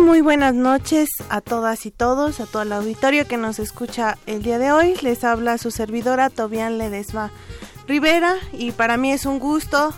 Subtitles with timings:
[0.00, 4.42] Muy buenas noches a todas y todos, a todo el auditorio que nos escucha el
[4.42, 4.94] día de hoy.
[5.02, 7.30] Les habla su servidora Tobián Ledesma
[7.86, 9.92] Rivera y para mí es un gusto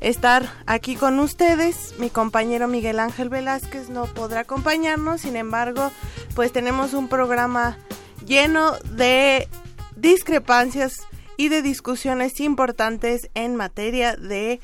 [0.00, 1.94] estar aquí con ustedes.
[1.98, 5.90] Mi compañero Miguel Ángel Velázquez no podrá acompañarnos, sin embargo,
[6.36, 7.76] pues tenemos un programa
[8.24, 9.48] lleno de
[9.96, 11.02] discrepancias
[11.36, 14.60] y de discusiones importantes en materia de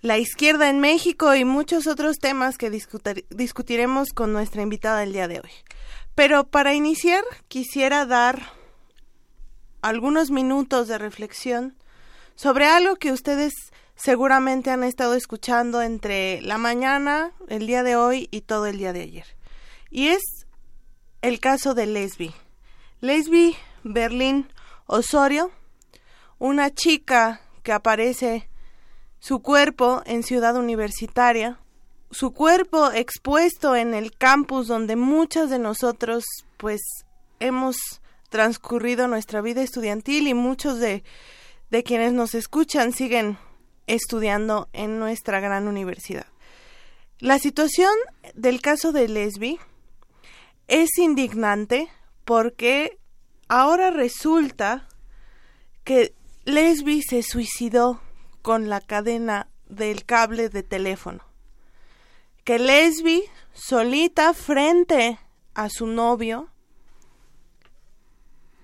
[0.00, 5.28] la izquierda en México y muchos otros temas que discutiremos con nuestra invitada el día
[5.28, 5.50] de hoy.
[6.14, 8.52] Pero para iniciar quisiera dar
[9.82, 11.76] algunos minutos de reflexión
[12.34, 13.52] sobre algo que ustedes
[13.96, 18.92] seguramente han estado escuchando entre la mañana, el día de hoy y todo el día
[18.92, 19.26] de ayer.
[19.90, 20.22] Y es
[21.22, 22.32] el caso de Lesbi.
[23.00, 24.48] Lesbi Berlín
[24.86, 25.50] Osorio,
[26.38, 28.47] una chica que aparece
[29.20, 31.58] su cuerpo en Ciudad Universitaria,
[32.10, 36.24] su cuerpo expuesto en el campus donde muchas de nosotros
[36.56, 36.80] pues
[37.40, 37.76] hemos
[38.30, 41.02] transcurrido nuestra vida estudiantil y muchos de,
[41.70, 43.38] de quienes nos escuchan siguen
[43.86, 46.26] estudiando en nuestra gran universidad.
[47.18, 47.90] La situación
[48.34, 49.58] del caso de Lesbi
[50.68, 51.88] es indignante
[52.24, 52.98] porque
[53.48, 54.86] ahora resulta
[55.84, 56.14] que
[56.44, 58.00] Lesbi se suicidó
[58.48, 61.22] con la cadena del cable de teléfono.
[62.44, 65.18] Que Lesbi, solita frente
[65.52, 66.48] a su novio,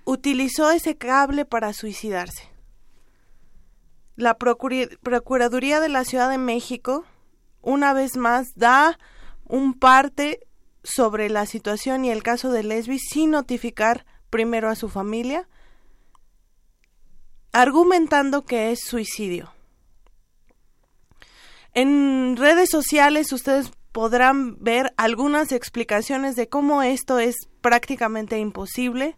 [0.03, 2.49] utilizó ese cable para suicidarse.
[4.15, 7.05] La Procuraduría de la Ciudad de México,
[7.61, 8.97] una vez más, da
[9.43, 10.47] un parte
[10.83, 15.47] sobre la situación y el caso de Lesbi sin notificar primero a su familia,
[17.51, 19.54] argumentando que es suicidio.
[21.75, 29.17] En redes sociales ustedes podrán ver algunas explicaciones de cómo esto es prácticamente imposible,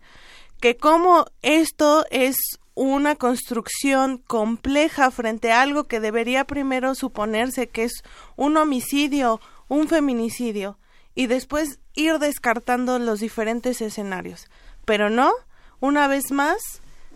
[0.59, 2.35] que cómo esto es
[2.73, 8.03] una construcción compleja frente a algo que debería primero suponerse que es
[8.35, 10.79] un homicidio, un feminicidio,
[11.13, 14.47] y después ir descartando los diferentes escenarios.
[14.83, 15.31] Pero no,
[15.79, 16.57] una vez más,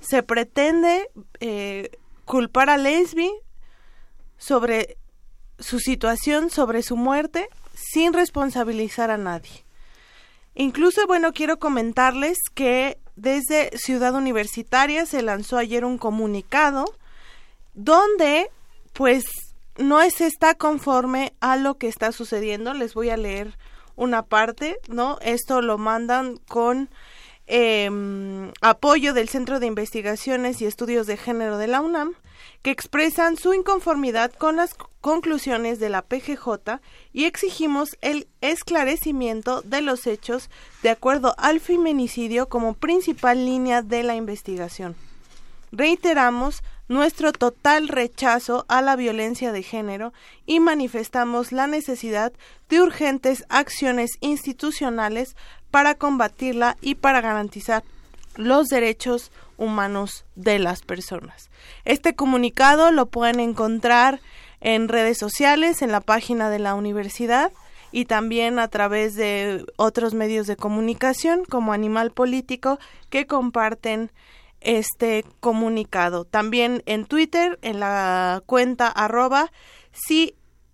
[0.01, 1.09] se pretende
[1.39, 1.89] eh,
[2.25, 3.31] culpar a Lesbi
[4.37, 4.97] sobre
[5.61, 9.65] su situación sobre su muerte sin responsabilizar a nadie.
[10.53, 16.85] Incluso, bueno, quiero comentarles que desde Ciudad Universitaria se lanzó ayer un comunicado
[17.73, 18.49] donde,
[18.93, 19.23] pues,
[19.77, 22.73] no se está conforme a lo que está sucediendo.
[22.73, 23.57] Les voy a leer
[23.95, 25.17] una parte, ¿no?
[25.21, 26.89] Esto lo mandan con
[27.47, 32.15] em, apoyo del Centro de Investigaciones y Estudios de Género de la UNAM
[32.61, 36.79] que expresan su inconformidad con las conclusiones de la PGJ
[37.13, 40.49] y exigimos el esclarecimiento de los hechos
[40.83, 44.95] de acuerdo al feminicidio como principal línea de la investigación.
[45.71, 50.11] Reiteramos nuestro total rechazo a la violencia de género
[50.45, 52.33] y manifestamos la necesidad
[52.67, 55.37] de urgentes acciones institucionales
[55.71, 57.83] para combatirla y para garantizar
[58.35, 59.41] los derechos humanos
[60.35, 61.49] de las personas.
[61.85, 64.19] Este comunicado lo pueden encontrar
[64.59, 67.51] en redes sociales, en la página de la universidad
[67.91, 72.79] y también a través de otros medios de comunicación como Animal Político
[73.09, 74.11] que comparten
[74.61, 76.25] este comunicado.
[76.25, 79.51] También en Twitter, en la cuenta arroba
[79.91, 80.65] C-I-E-G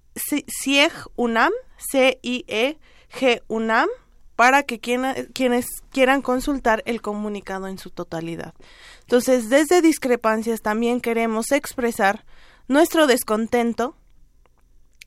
[3.47, 3.89] UNAM,
[4.37, 8.53] para que quienes quieran consultar el comunicado en su totalidad.
[9.01, 12.23] Entonces, desde discrepancias también queremos expresar
[12.67, 13.97] nuestro descontento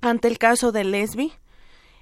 [0.00, 1.32] ante el caso de Lesbi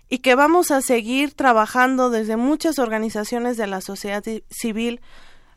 [0.09, 5.03] y que vamos a seguir trabajando desde muchas organizaciones de la sociedad civil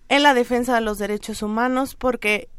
[0.09, 2.50] en la defensa de los derechos humanos porque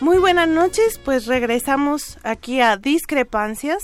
[0.00, 3.82] Muy buenas noches, pues regresamos aquí a Discrepancias.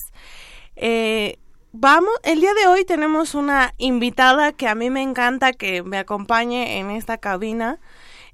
[0.74, 1.36] Eh,
[1.72, 5.98] vamos, el día de hoy tenemos una invitada que a mí me encanta que me
[5.98, 7.78] acompañe en esta cabina.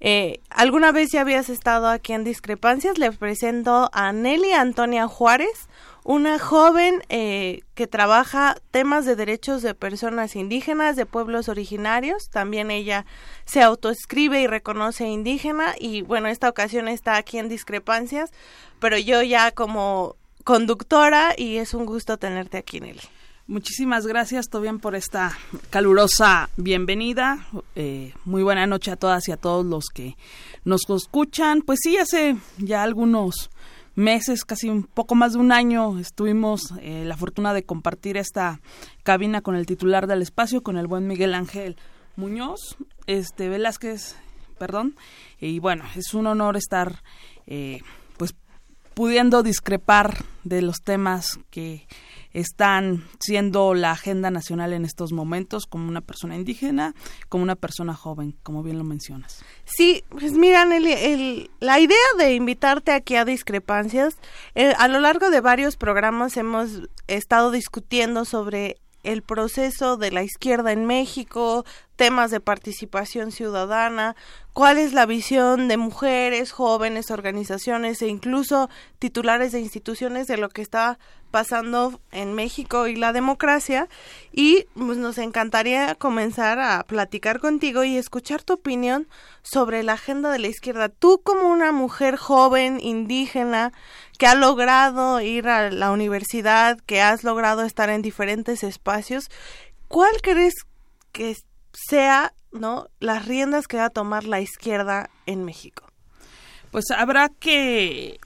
[0.04, 2.98] Eh, ¿Alguna vez ya habías estado aquí en Discrepancias?
[2.98, 5.68] Le presento a Nelly Antonia Juárez
[6.02, 12.30] una joven eh, que trabaja temas de derechos de personas indígenas, de pueblos originarios.
[12.30, 13.06] También ella
[13.44, 18.32] se autoescribe y reconoce indígena y bueno, esta ocasión está aquí en discrepancias,
[18.80, 23.21] pero yo ya como conductora y es un gusto tenerte aquí, Nelly.
[23.48, 25.36] Muchísimas gracias, Tobian, por esta
[25.70, 27.44] calurosa bienvenida.
[27.74, 30.16] Eh, muy buena noche a todas y a todos los que
[30.64, 31.62] nos escuchan.
[31.62, 33.50] Pues sí, hace ya algunos
[33.96, 38.60] meses, casi un poco más de un año, estuvimos eh, la fortuna de compartir esta
[39.02, 41.76] cabina con el titular del espacio, con el buen Miguel Ángel
[42.14, 42.76] Muñoz,
[43.08, 44.14] este Velázquez,
[44.56, 44.96] perdón,
[45.40, 47.02] y bueno, es un honor estar
[47.48, 47.80] eh,
[48.16, 48.34] pues
[48.94, 51.86] pudiendo discrepar de los temas que
[52.32, 56.94] están siendo la agenda nacional en estos momentos como una persona indígena,
[57.28, 59.44] como una persona joven, como bien lo mencionas.
[59.64, 64.16] Sí, pues mira, Nelly, la idea de invitarte aquí a Discrepancias,
[64.54, 70.22] eh, a lo largo de varios programas hemos estado discutiendo sobre el proceso de la
[70.22, 71.64] izquierda en México,
[71.96, 74.16] temas de participación ciudadana,
[74.52, 80.48] cuál es la visión de mujeres, jóvenes, organizaciones e incluso titulares de instituciones de lo
[80.48, 80.98] que está
[81.30, 83.88] pasando en México y la democracia
[84.32, 89.08] y pues, nos encantaría comenzar a platicar contigo y escuchar tu opinión
[89.42, 90.88] sobre la agenda de la izquierda.
[90.90, 93.72] Tú como una mujer joven, indígena,
[94.22, 99.28] que ha logrado ir a la universidad, que has logrado estar en diferentes espacios,
[99.88, 100.54] ¿cuál crees
[101.10, 101.36] que
[101.72, 102.86] sea, ¿no?
[103.00, 105.88] las riendas que va a tomar la izquierda en México?
[106.70, 108.20] Pues habrá que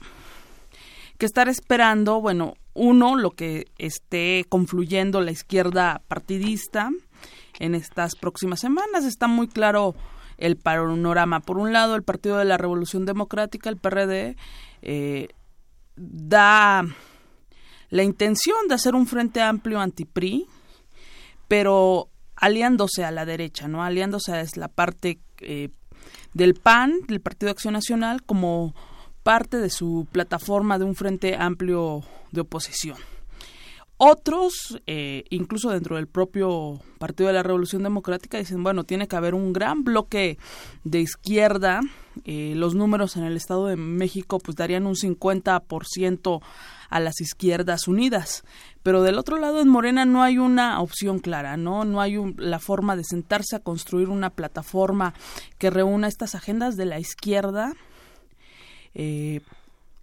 [1.17, 6.91] que estar esperando, bueno, uno, lo que esté confluyendo la izquierda partidista
[7.57, 9.03] en estas próximas semanas.
[9.03, 9.95] Está muy claro
[10.37, 11.39] el panorama.
[11.39, 14.35] Por un lado, el Partido de la Revolución Democrática, el PRD,
[14.83, 15.29] eh,
[15.97, 16.85] da
[17.89, 20.45] la intención de hacer un frente amplio anti-PRI,
[21.47, 23.83] pero aliándose a la derecha, ¿no?
[23.83, 25.69] Aliándose a la parte eh,
[26.33, 28.75] del PAN, del Partido Acción Nacional, como
[29.23, 32.97] parte de su plataforma de un frente amplio de oposición.
[33.97, 39.15] Otros, eh, incluso dentro del propio Partido de la Revolución Democrática, dicen, bueno, tiene que
[39.15, 40.37] haber un gran bloque
[40.83, 41.81] de izquierda.
[42.25, 46.41] Eh, los números en el Estado de México pues darían un 50%
[46.89, 48.43] a las izquierdas unidas.
[48.83, 51.83] Pero del otro lado, en Morena no hay una opción clara, ¿no?
[51.83, 55.13] No hay la forma de sentarse a construir una plataforma
[55.57, 57.73] que reúna estas agendas de la izquierda
[58.99, 59.41] eh,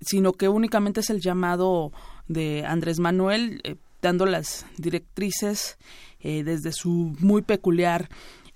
[0.00, 1.90] sino que únicamente es el llamado
[2.28, 3.74] de Andrés Manuel, eh,
[4.04, 5.78] las directrices
[6.20, 8.08] eh, desde su muy peculiar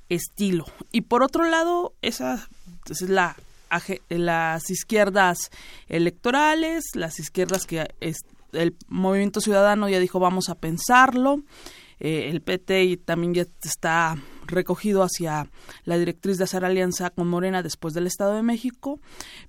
[0.08, 0.66] estilo.
[0.92, 2.48] Y por otro lado, esa
[2.88, 3.36] es la
[4.08, 5.50] las izquierdas
[5.88, 7.86] electorales, las izquierdas que
[8.52, 11.42] el Movimiento Ciudadano ya dijo vamos a pensarlo,
[12.00, 15.50] eh, el PT también ya está recogido hacia
[15.84, 19.00] la directriz de hacer alianza con Morena después del Estado de México,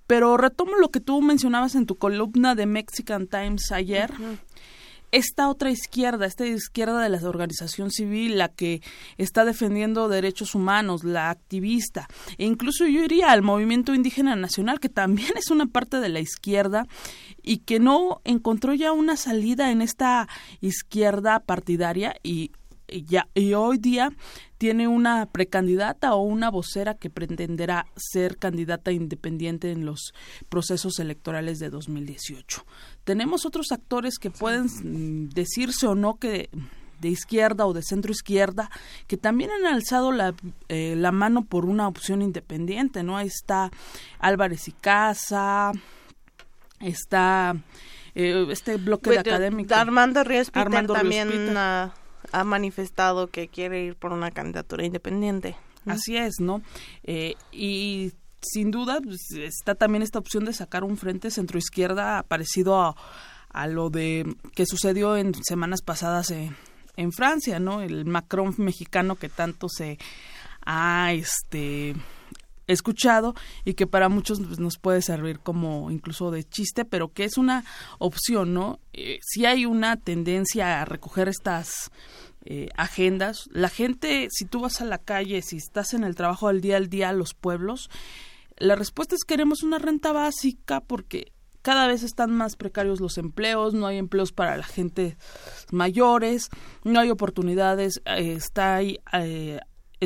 [0.07, 4.11] pero retomo lo que tú mencionabas en tu columna de Mexican Times ayer
[5.11, 8.81] esta otra izquierda, esta izquierda de la organización civil, la que
[9.17, 14.89] está defendiendo derechos humanos, la activista, e incluso yo iría al movimiento indígena nacional, que
[14.89, 16.85] también es una parte de la izquierda
[17.41, 20.27] y que no encontró ya una salida en esta
[20.61, 22.51] izquierda partidaria y
[23.05, 24.11] ya, y hoy día
[24.57, 30.13] tiene una precandidata o una vocera que pretenderá ser candidata independiente en los
[30.49, 32.65] procesos electorales de 2018.
[33.09, 36.51] Tenemos otros actores que pueden mm, decirse o no que
[37.01, 38.69] de izquierda o de centro izquierda
[39.07, 40.35] que también han alzado la,
[40.67, 43.17] eh, la mano por una opción independiente, ¿no?
[43.17, 43.71] Ahí está
[44.19, 45.71] Álvarez y Casa,
[46.79, 47.55] está
[48.13, 49.75] eh, este bloque de pues, académicos.
[49.75, 51.93] Armando Ríos también ha
[52.45, 55.55] manifestado que quiere ir por una candidatura independiente.
[55.87, 56.61] Así es, ¿no?
[57.03, 62.81] Eh, y sin duda pues, está también esta opción de sacar un frente centroizquierda parecido
[62.81, 62.95] a,
[63.49, 67.81] a lo de que sucedió en semanas pasadas en Francia, ¿no?
[67.81, 69.97] El Macron mexicano que tanto se
[70.65, 71.95] ha este
[72.67, 73.33] escuchado
[73.65, 77.37] y que para muchos pues, nos puede servir como incluso de chiste, pero que es
[77.37, 77.65] una
[77.97, 78.79] opción, ¿no?
[78.93, 81.91] Eh, si hay una tendencia a recoger estas
[82.45, 86.47] eh, agendas, la gente, si tú vas a la calle, si estás en el trabajo
[86.47, 87.89] del día al día los pueblos,
[88.59, 93.73] la respuesta es queremos una renta básica porque cada vez están más precarios los empleos,
[93.73, 95.17] no hay empleos para la gente
[95.71, 96.49] mayores,
[96.83, 99.59] no hay oportunidades, eh, está ahí eh,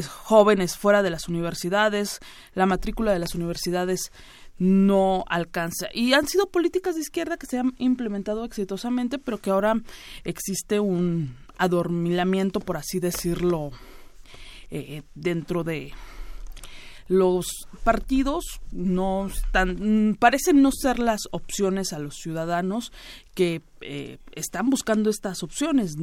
[0.07, 2.19] jóvenes fuera de las universidades,
[2.53, 4.11] la matrícula de las universidades
[4.57, 5.87] no alcanza.
[5.93, 9.75] Y han sido políticas de izquierda que se han implementado exitosamente, pero que ahora
[10.23, 13.71] existe un adormilamiento, por así decirlo,
[14.69, 15.93] eh, dentro de
[17.07, 17.45] los
[17.83, 22.91] partidos no están parecen no ser las opciones a los ciudadanos
[23.33, 25.95] que eh, están buscando estas opciones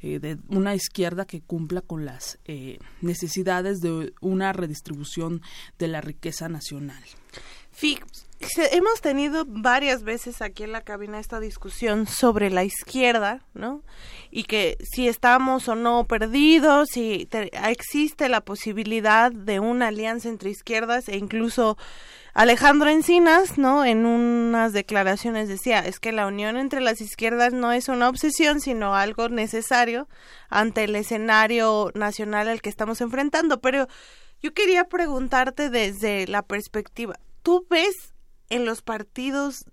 [0.00, 5.42] eh, de una izquierda que cumpla con las eh, necesidades de una redistribución
[5.78, 7.02] de la riqueza nacional.
[8.72, 13.82] Hemos tenido varias veces aquí en la cabina esta discusión sobre la izquierda, ¿no?
[14.30, 17.28] Y que si estamos o no perdidos, si
[17.68, 21.76] existe la posibilidad de una alianza entre izquierdas e incluso
[22.34, 23.84] Alejandro Encinas, ¿no?
[23.84, 28.60] En unas declaraciones decía, es que la unión entre las izquierdas no es una obsesión,
[28.60, 30.08] sino algo necesario
[30.48, 33.60] ante el escenario nacional al que estamos enfrentando.
[33.60, 33.88] Pero
[34.40, 38.12] yo quería preguntarte desde la perspectiva, ¿tú ves
[38.50, 39.64] en los partidos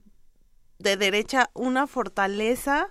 [0.79, 2.88] de derecha una fortaleza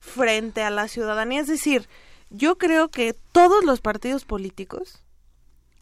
[0.00, 1.40] frente a la ciudadanía?
[1.40, 1.88] Es decir,
[2.28, 5.04] yo creo que todos los partidos políticos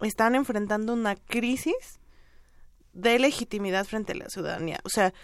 [0.02, 2.00] están enfrentando una crisis
[2.92, 4.78] de legitimidad frente a la ciudadanía.
[4.84, 5.14] O sea,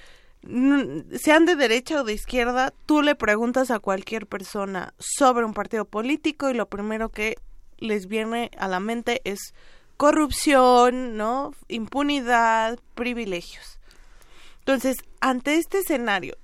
[1.20, 5.84] sean de derecha o de izquierda, tú le preguntas a cualquier persona sobre un partido
[5.84, 7.37] político y lo primero que
[7.76, 9.52] les viene a la mente es
[9.97, 11.53] corrupción, ¿no?
[11.69, 13.79] Impunidad, privilegios.
[14.61, 16.37] Entonces, ante este escenario,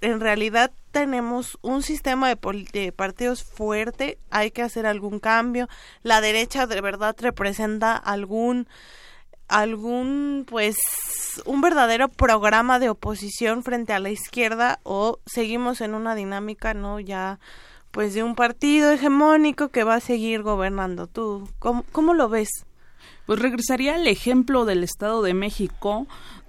[0.00, 2.38] en realidad tenemos un sistema de,
[2.72, 5.68] de, partidos fuerte, hay que hacer algún cambio,
[6.02, 8.68] la derecha de verdad representa algún
[9.48, 10.76] algún pues
[11.44, 17.00] un verdadero programa de oposición frente a la izquierda o seguimos en una dinámica no
[17.00, 17.38] ya
[17.90, 22.64] pues de un partido hegemónico que va a seguir gobernando tú cómo, cómo lo ves
[23.26, 26.06] pues regresaría al ejemplo del Estado de México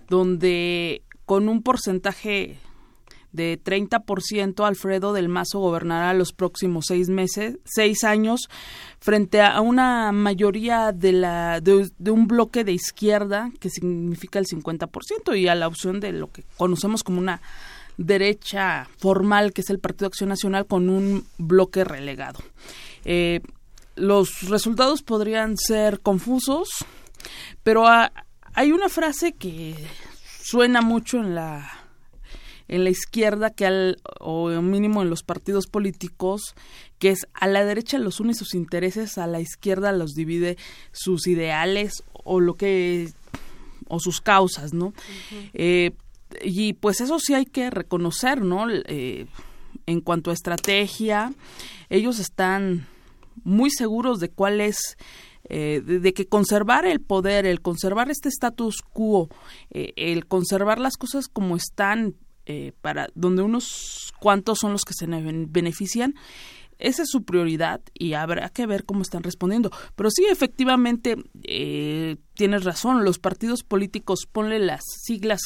[0.09, 2.57] donde con un porcentaje
[3.33, 8.47] de 30%, Alfredo del Mazo gobernará los próximos seis meses, seis años,
[8.99, 15.37] frente a una mayoría de, la, de, un bloque de izquierda, que significa el 50%,
[15.37, 17.41] y a la opción de lo que conocemos como una
[17.97, 22.39] derecha formal, que es el Partido Acción Nacional, con un bloque relegado.
[23.03, 23.41] Eh,
[23.95, 26.69] los resultados podrían ser confusos,
[27.63, 29.75] pero hay una frase que
[30.41, 31.79] suena mucho en la
[32.67, 36.55] en la izquierda que al, o mínimo en los partidos políticos,
[36.97, 40.57] que es a la derecha los une sus intereses, a la izquierda los divide
[40.91, 43.11] sus ideales o lo que
[43.87, 44.93] o sus causas, ¿no?
[45.53, 45.91] Eh,
[46.41, 48.67] y pues eso sí hay que reconocer, ¿no?
[48.69, 49.27] Eh,
[49.85, 51.33] en cuanto a estrategia,
[51.89, 52.87] ellos están
[53.43, 54.97] muy seguros de cuál es
[55.49, 59.29] eh, de, que conservar el poder, el conservar este status quo,
[59.71, 64.93] eh, el conservar las cosas como están, eh, para donde unos cuantos son los que
[64.93, 66.15] se benefician,
[66.79, 69.69] esa es su prioridad y habrá que ver cómo están respondiendo.
[69.95, 71.17] Pero sí, efectivamente,
[72.33, 75.41] tienes razón, los partidos políticos, ponle las siglas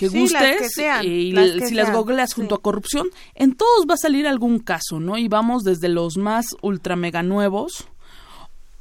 [0.00, 1.34] que que gustes y
[1.66, 5.18] si las googleas junto a corrupción, en todos va a salir algún caso, ¿no?
[5.18, 7.86] Y vamos desde los más ultra mega nuevos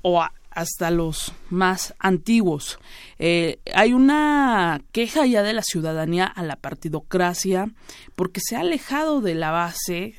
[0.01, 2.79] o hasta los más antiguos.
[3.17, 7.69] Eh, hay una queja ya de la ciudadanía a la partidocracia
[8.15, 10.15] porque se ha alejado de la base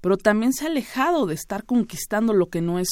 [0.00, 2.88] pero también se ha alejado de estar conquistando lo que no es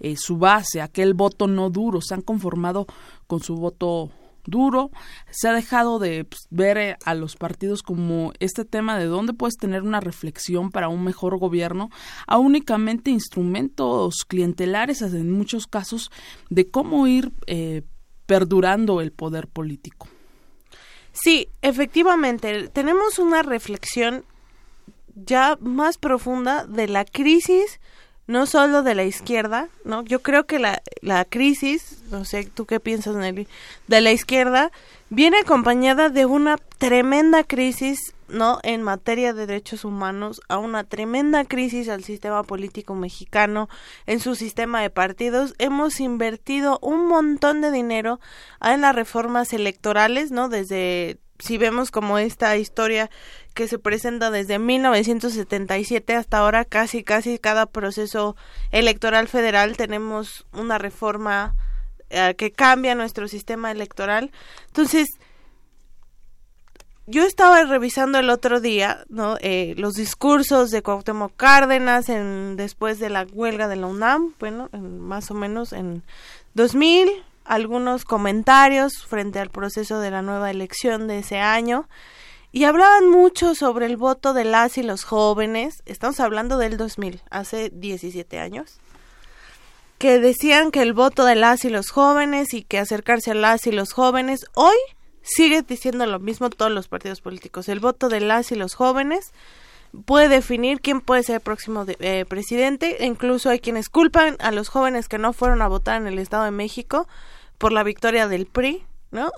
[0.00, 2.86] eh, su base, aquel voto no duro, se han conformado
[3.26, 4.10] con su voto
[4.46, 4.90] duro,
[5.30, 9.32] se ha dejado de pues, ver eh, a los partidos como este tema de dónde
[9.32, 11.90] puedes tener una reflexión para un mejor gobierno,
[12.26, 16.10] a únicamente instrumentos clientelares en muchos casos
[16.50, 17.82] de cómo ir eh,
[18.26, 20.08] perdurando el poder político.
[21.12, 24.24] Sí, efectivamente, tenemos una reflexión
[25.14, 27.80] ya más profunda de la crisis
[28.26, 30.02] no solo de la izquierda, ¿no?
[30.02, 33.46] Yo creo que la, la crisis, no sé, ¿tú qué piensas, Nelly?
[33.86, 34.72] De la izquierda
[35.10, 38.60] viene acompañada de una tremenda crisis, ¿no?
[38.62, 43.68] En materia de derechos humanos, a una tremenda crisis al sistema político mexicano,
[44.06, 45.54] en su sistema de partidos.
[45.58, 48.20] Hemos invertido un montón de dinero
[48.62, 50.48] en las reformas electorales, ¿no?
[50.48, 53.10] Desde si vemos como esta historia
[53.54, 58.36] que se presenta desde 1977 hasta ahora, casi casi cada proceso
[58.70, 61.54] electoral federal tenemos una reforma
[62.10, 64.30] eh, que cambia nuestro sistema electoral.
[64.66, 65.08] Entonces,
[67.06, 69.36] yo estaba revisando el otro día, ¿no?
[69.40, 74.68] Eh, los discursos de Cuauhtémoc Cárdenas en, después de la huelga de la UNAM, bueno,
[74.72, 76.02] más o menos en
[76.54, 77.10] 2000,
[77.44, 81.88] algunos comentarios frente al proceso de la nueva elección de ese año.
[82.52, 87.20] Y hablaban mucho sobre el voto de las y los jóvenes, estamos hablando del 2000,
[87.30, 88.78] hace 17 años,
[89.98, 93.66] que decían que el voto de las y los jóvenes y que acercarse a las
[93.66, 94.76] y los jóvenes, hoy
[95.22, 99.32] sigue diciendo lo mismo todos los partidos políticos, el voto de las y los jóvenes
[100.06, 103.04] puede definir quién puede ser el próximo eh, presidente.
[103.04, 106.44] Incluso hay quienes culpan a los jóvenes que no fueron a votar en el Estado
[106.44, 107.06] de México
[107.64, 109.32] por la victoria del PRI, ¿no?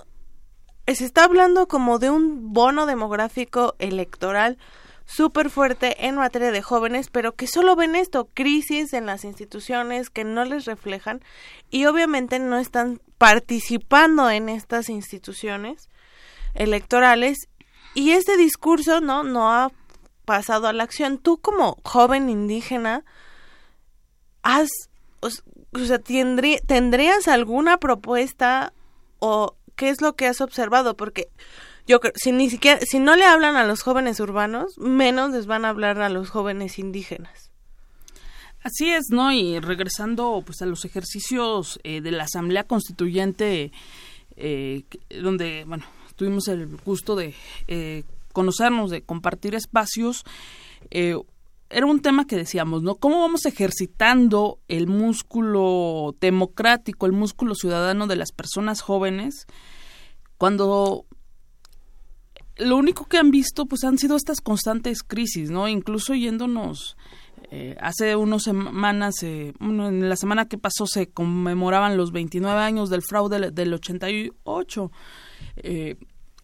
[0.85, 4.57] Se está hablando como de un bono demográfico electoral
[5.05, 10.09] súper fuerte en materia de jóvenes, pero que solo ven esto, crisis en las instituciones
[10.09, 11.21] que no les reflejan
[11.69, 15.87] y obviamente no están participando en estas instituciones
[16.53, 17.47] electorales
[17.93, 19.71] y este discurso no no ha
[20.25, 21.17] pasado a la acción.
[21.17, 23.05] Tú como joven indígena,
[24.43, 24.67] has,
[25.81, 28.73] o, sea, ¿tendrías alguna propuesta
[29.19, 30.95] o qué es lo que has observado?
[30.95, 31.29] Porque
[31.85, 35.45] yo creo, si ni siquiera, si no le hablan a los jóvenes urbanos, menos les
[35.45, 37.51] van a hablar a los jóvenes indígenas.
[38.61, 39.31] Así es, ¿no?
[39.31, 43.71] Y regresando pues a los ejercicios eh, de la Asamblea Constituyente,
[44.35, 44.83] eh,
[45.21, 45.85] donde, bueno,
[46.17, 47.33] tuvimos el gusto de
[47.67, 50.25] eh, conocernos, de compartir espacios,
[50.91, 51.17] eh,
[51.69, 52.95] era un tema que decíamos, ¿no?
[52.95, 59.47] ¿Cómo vamos ejercitando el músculo democrático, el músculo ciudadano de las personas jóvenes
[60.37, 61.05] cuando
[62.57, 65.67] lo único que han visto pues han sido estas constantes crisis, ¿no?
[65.67, 66.97] Incluso yéndonos
[67.51, 72.89] eh, hace unas semanas, eh, en la semana que pasó se conmemoraban los 29 años
[72.89, 74.91] del fraude del 88.
[75.57, 75.95] Eh,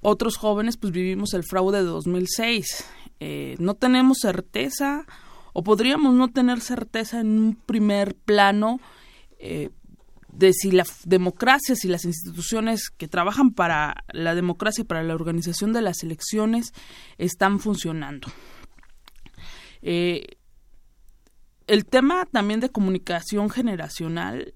[0.01, 2.85] otros jóvenes pues vivimos el fraude de 2006.
[3.25, 5.05] Eh, no tenemos certeza
[5.53, 8.81] o podríamos no tener certeza en un primer plano
[9.39, 9.69] eh,
[10.27, 15.71] de si la democracia, si las instituciones que trabajan para la democracia para la organización
[15.71, 16.73] de las elecciones
[17.17, 18.27] están funcionando.
[19.81, 20.35] Eh,
[21.67, 24.53] el tema también de comunicación generacional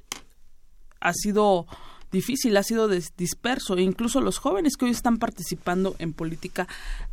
[1.00, 1.68] ha sido
[2.12, 3.78] difícil, ha sido disperso.
[3.78, 6.68] E incluso los jóvenes que hoy están participando en política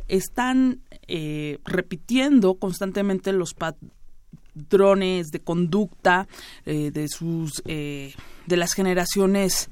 [0.07, 6.27] están eh, repitiendo constantemente los patrones de conducta
[6.65, 8.13] eh, de sus eh,
[8.45, 9.69] de las generaciones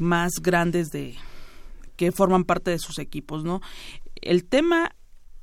[0.00, 1.16] más grandes de
[1.96, 3.60] que forman parte de sus equipos, ¿no?
[4.14, 4.94] El tema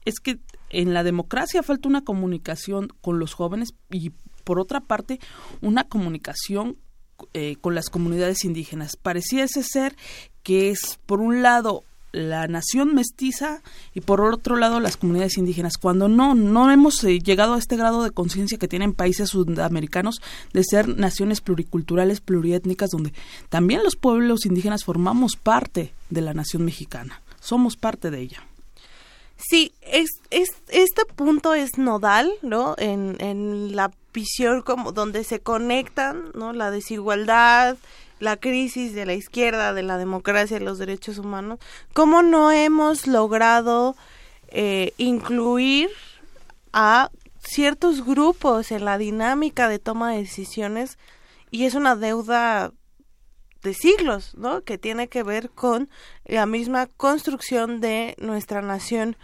[0.06, 4.12] es que en la democracia falta una comunicación con los jóvenes y
[4.44, 5.20] por otra parte
[5.62, 6.78] una comunicación
[7.34, 8.96] eh, con las comunidades indígenas.
[8.96, 9.96] Pareciese ser
[10.44, 13.62] que es, por un lado, la nación mestiza
[13.94, 17.78] y por otro lado las comunidades indígenas, cuando no, no hemos eh, llegado a este
[17.78, 20.22] grado de conciencia que tienen países sudamericanos
[20.54, 23.14] de ser naciones pluriculturales, pluriétnicas, donde
[23.50, 28.44] también los pueblos indígenas formamos parte de la nación mexicana, somos parte de ella.
[29.50, 32.76] Sí, es, es, este punto es nodal, ¿no?
[32.78, 36.54] En, en la visión como donde se conectan, ¿no?
[36.54, 37.78] La desigualdad,
[38.22, 41.60] la crisis de la izquierda, de la democracia y los derechos humanos,
[41.94, 43.96] ¿cómo no hemos logrado
[44.50, 45.90] eh, incluir
[46.72, 50.98] a ciertos grupos en la dinámica de toma de decisiones?
[51.50, 52.72] Y es una deuda
[53.64, 54.64] de siglos, ¿no?
[54.64, 55.90] Que tiene que ver con
[56.26, 59.16] la misma construcción de nuestra nación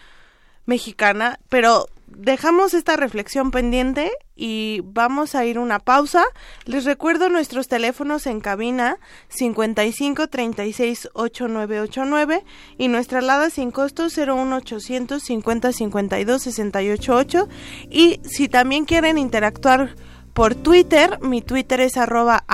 [0.65, 6.23] mexicana, pero dejamos esta reflexión pendiente y vamos a ir una pausa.
[6.65, 8.97] Les recuerdo nuestros teléfonos en cabina
[9.29, 12.43] 55 36 8989
[12.77, 17.49] y nuestra alada sin costo 01800 50 52 688
[17.89, 19.95] y si también quieren interactuar
[20.37, 22.45] por Twitter, mi Twitter es arroba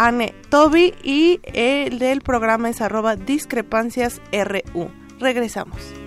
[0.47, 4.89] Toby y el del programa es arroba discrepancias RU.
[5.19, 6.02] Regresamos.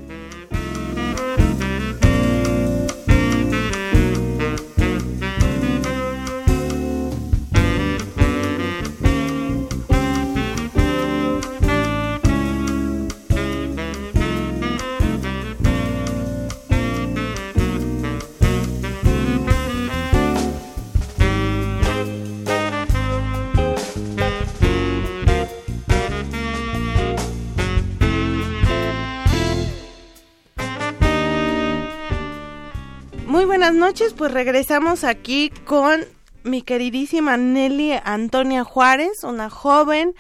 [33.67, 36.05] Buenas noches, pues regresamos aquí con
[36.45, 40.15] mi queridísima Nelly Antonia Juárez, una joven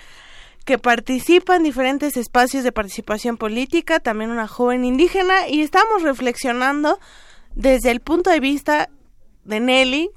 [0.64, 6.98] que participa en diferentes espacios de participación política, también una joven indígena, y estamos reflexionando
[7.54, 8.88] desde el punto de vista
[9.44, 10.10] de Nelly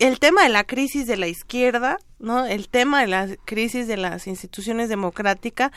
[0.00, 2.44] el tema de la crisis de la izquierda, ¿no?
[2.44, 5.70] El tema de la crisis de las instituciones democráticas,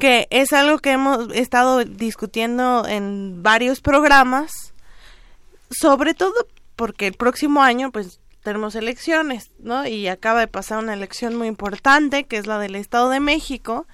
[0.00, 4.71] que es algo que hemos estado discutiendo en varios programas
[5.78, 9.86] sobre todo porque el próximo año pues tenemos elecciones, ¿no?
[9.86, 13.86] Y acaba de pasar una elección muy importante, que es la del Estado de México,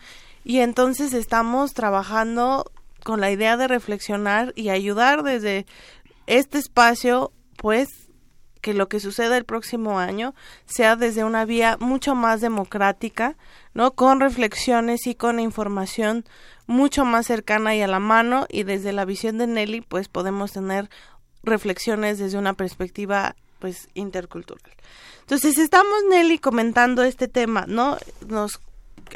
[0.45, 2.71] y entonces estamos trabajando
[3.05, 5.67] con la idea de reflexionar y ayudar desde
[6.27, 7.89] este espacio, pues,
[8.61, 10.35] que lo que suceda el próximo año
[10.67, 13.37] sea desde una vía mucho más democrática,
[13.73, 13.93] ¿no?
[13.93, 16.25] Con reflexiones y con información
[16.67, 20.53] mucho más cercana y a la mano y desde la visión de Nelly, pues podemos
[20.53, 20.91] tener
[21.49, 24.73] reflexiones desde una perspectiva pues intercultural.
[25.21, 27.99] Entonces estamos Nelly comentando este tema, ¿no?
[28.29, 28.61] Nos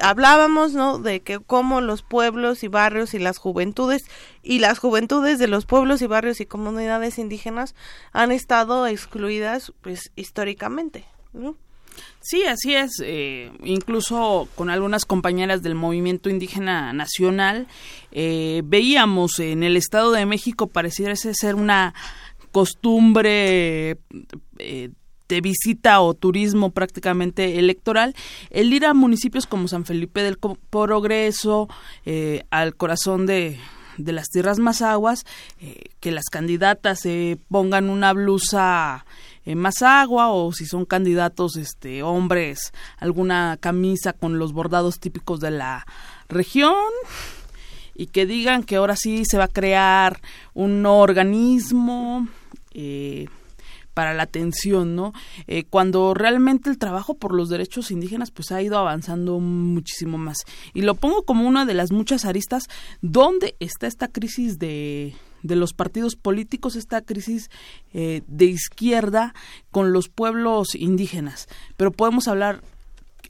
[0.00, 0.98] hablábamos, ¿no?
[0.98, 4.02] De que cómo los pueblos y barrios y las juventudes
[4.42, 7.74] y las juventudes de los pueblos y barrios y comunidades indígenas
[8.12, 11.04] han estado excluidas, pues históricamente.
[12.20, 12.92] Sí, así es.
[13.02, 17.66] Eh, incluso con algunas compañeras del movimiento indígena nacional
[18.12, 21.94] eh, veíamos en el Estado de México pareciera ser una
[22.52, 23.98] costumbre
[24.58, 24.90] eh,
[25.28, 28.14] de visita o turismo prácticamente electoral,
[28.50, 31.68] el ir a municipios como San Felipe del Progreso,
[32.04, 33.58] eh, al corazón de,
[33.96, 35.24] de las tierras más aguas,
[35.58, 37.00] eh, que las candidatas
[37.48, 39.06] pongan una blusa
[39.56, 45.50] más agua o si son candidatos este hombres alguna camisa con los bordados típicos de
[45.50, 45.84] la
[46.28, 46.76] región
[47.94, 50.20] y que digan que ahora sí se va a crear
[50.54, 52.28] un organismo
[52.74, 53.26] eh,
[53.94, 55.12] para la atención, ¿no?
[55.46, 60.38] Eh, cuando realmente el trabajo por los derechos indígenas pues ha ido avanzando muchísimo más.
[60.74, 62.64] Y lo pongo como una de las muchas aristas
[63.00, 67.50] donde está esta crisis de, de los partidos políticos, esta crisis
[67.92, 69.34] eh, de izquierda
[69.70, 71.48] con los pueblos indígenas.
[71.76, 72.62] Pero podemos hablar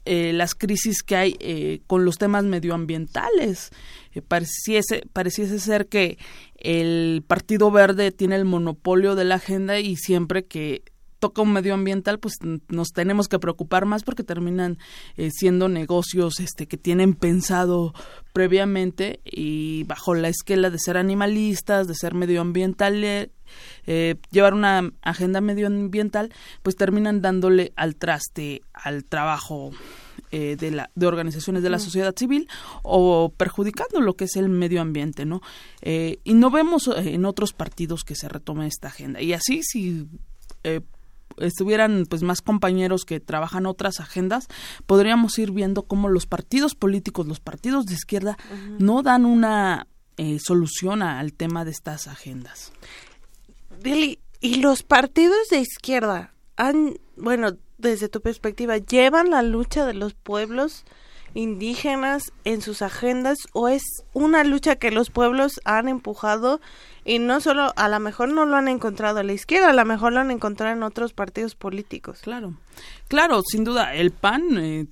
[0.05, 3.71] eh, las crisis que hay eh, con los temas medioambientales.
[4.13, 6.17] Eh, pareciese, pareciese ser que
[6.57, 10.83] el Partido Verde tiene el monopolio de la agenda y siempre que
[11.19, 12.33] toca un medioambiental, pues
[12.67, 14.77] nos tenemos que preocupar más porque terminan
[15.31, 17.93] siendo negocios este que tienen pensado
[18.33, 23.29] previamente y bajo la esquela de ser animalistas, de ser medioambientales,
[24.31, 29.71] llevar una agenda medioambiental, pues terminan dándole al traste al trabajo
[30.35, 32.49] eh, de, la, de organizaciones de la sociedad civil
[32.81, 35.41] o perjudicando lo que es el medio ambiente, ¿no?
[35.83, 39.21] Eh, y no vemos eh, en otros partidos que se retome esta agenda.
[39.21, 40.07] Y así, si
[41.37, 44.47] estuvieran pues más compañeros que trabajan otras agendas,
[44.87, 48.35] podríamos ir viendo cómo los partidos políticos, los partidos de izquierda,
[48.79, 49.85] no dan una
[50.17, 52.71] eh, soluciona al tema de estas agendas.
[53.83, 59.93] Dili, ¿y los partidos de izquierda han, bueno, desde tu perspectiva, llevan la lucha de
[59.93, 60.85] los pueblos
[61.35, 66.61] indígenas en sus agendas o es una lucha que los pueblos han empujado
[67.05, 69.85] y no solo, a lo mejor no lo han encontrado a la izquierda, a lo
[69.85, 72.19] mejor lo han encontrado en otros partidos políticos.
[72.21, 72.53] Claro,
[73.07, 74.87] claro, sin duda, el PAN eh,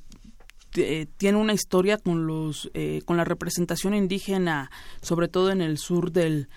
[0.75, 5.77] eh, tiene una historia con los eh, con la representación indígena, sobre todo en el
[5.77, 6.49] sur del,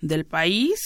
[0.00, 0.78] del país.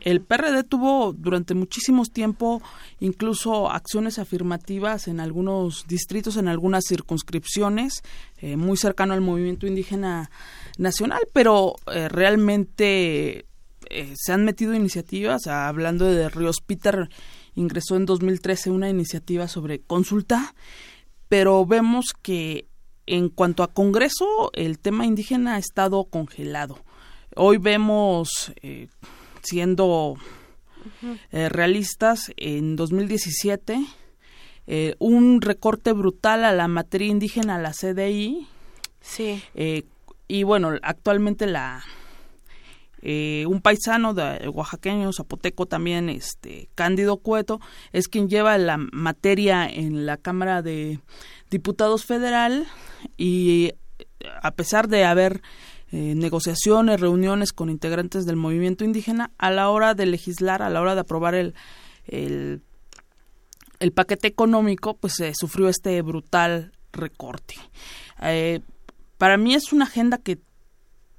[0.00, 2.60] El PRD tuvo durante muchísimos tiempo
[3.00, 8.02] incluso acciones afirmativas en algunos distritos, en algunas circunscripciones,
[8.38, 10.30] eh, muy cercano al movimiento indígena
[10.76, 13.46] nacional, pero realmente
[14.14, 17.08] se han metido iniciativas, hablando de Ríos Peter,
[17.54, 20.54] ingresó en 2013 una iniciativa sobre consulta
[21.28, 22.66] pero vemos que
[23.06, 26.78] en cuanto a Congreso, el tema indígena ha estado congelado.
[27.38, 28.88] Hoy vemos, eh,
[29.42, 30.16] siendo
[31.30, 33.78] eh, realistas, en 2017,
[34.66, 38.46] eh, un recorte brutal a la materia indígena, a la CDI.
[39.00, 39.42] Sí.
[40.26, 41.82] y bueno, actualmente la,
[43.00, 47.60] eh, un paisano de oaxaqueño, zapoteco también, este Cándido Cueto,
[47.92, 50.98] es quien lleva la materia en la Cámara de
[51.48, 52.66] Diputados Federal
[53.16, 53.72] y
[54.42, 55.42] a pesar de haber
[55.92, 60.80] eh, negociaciones, reuniones con integrantes del movimiento indígena, a la hora de legislar, a la
[60.80, 61.54] hora de aprobar el,
[62.06, 62.62] el,
[63.92, 67.54] paquete económico, pues se sufrió este brutal recorte.
[68.22, 68.60] Eh,
[69.16, 70.38] para mí es una agenda que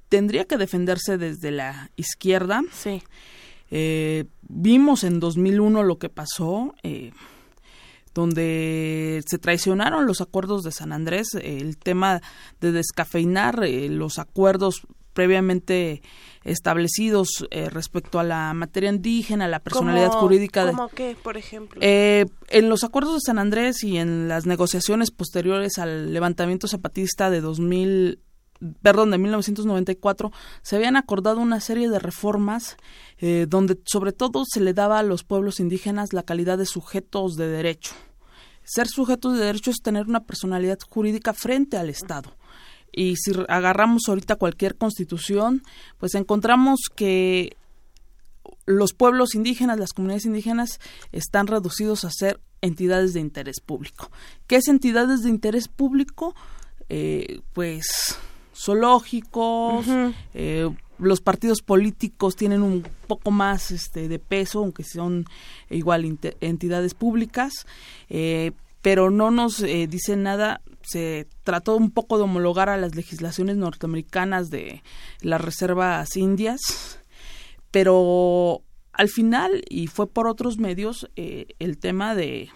[0.08, 2.62] tendría que defenderse desde la izquierda.
[2.72, 3.02] Sí.
[3.70, 7.12] Eh, vimos en 2001 lo que pasó, eh,
[8.14, 12.20] donde se traicionaron los acuerdos de San Andrés, el tema
[12.60, 16.02] de descafeinar eh, los acuerdos previamente
[16.44, 20.66] establecidos respecto a la materia indígena, la personalidad jurídica.
[20.66, 21.78] ¿Cómo qué, por ejemplo?
[21.82, 27.40] en los acuerdos de San Andrés y en las negociaciones posteriores al levantamiento zapatista de
[27.40, 28.20] 2000
[28.82, 32.76] perdón, de 1994, se habían acordado una serie de reformas
[33.18, 37.36] eh, donde sobre todo se le daba a los pueblos indígenas la calidad de sujetos
[37.36, 37.92] de derecho.
[38.64, 42.36] Ser sujetos de derecho es tener una personalidad jurídica frente al Estado.
[42.92, 45.62] Y si agarramos ahorita cualquier constitución,
[45.98, 47.56] pues encontramos que
[48.66, 50.80] los pueblos indígenas, las comunidades indígenas,
[51.12, 54.10] están reducidos a ser entidades de interés público.
[54.46, 56.34] ¿Qué es entidades de interés público?
[56.88, 58.18] Eh, pues
[58.60, 59.86] zoológicos,
[60.34, 60.68] eh,
[60.98, 65.24] los partidos políticos tienen un poco más este, de peso, aunque son
[65.70, 67.66] igual entidades públicas,
[68.10, 70.60] eh, pero no nos eh, dicen nada.
[70.82, 74.82] Se trató un poco de homologar a las legislaciones norteamericanas de
[75.20, 76.98] las reservas indias,
[77.70, 82.50] pero al final, y fue por otros medios, el tema de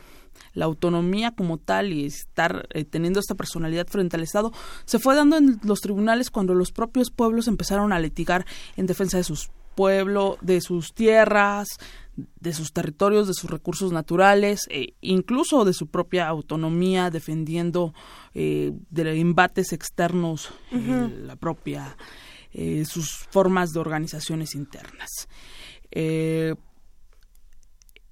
[0.54, 4.52] la autonomía como tal y estar eh, teniendo esta personalidad frente al Estado
[4.84, 9.18] se fue dando en los tribunales cuando los propios pueblos empezaron a litigar en defensa
[9.18, 11.66] de sus pueblos, de sus tierras,
[12.16, 17.92] de sus territorios, de sus recursos naturales, e incluso de su propia autonomía, defendiendo
[18.34, 21.96] eh, de embates externos eh, la propia
[22.88, 25.10] sus formas de organizaciones internas.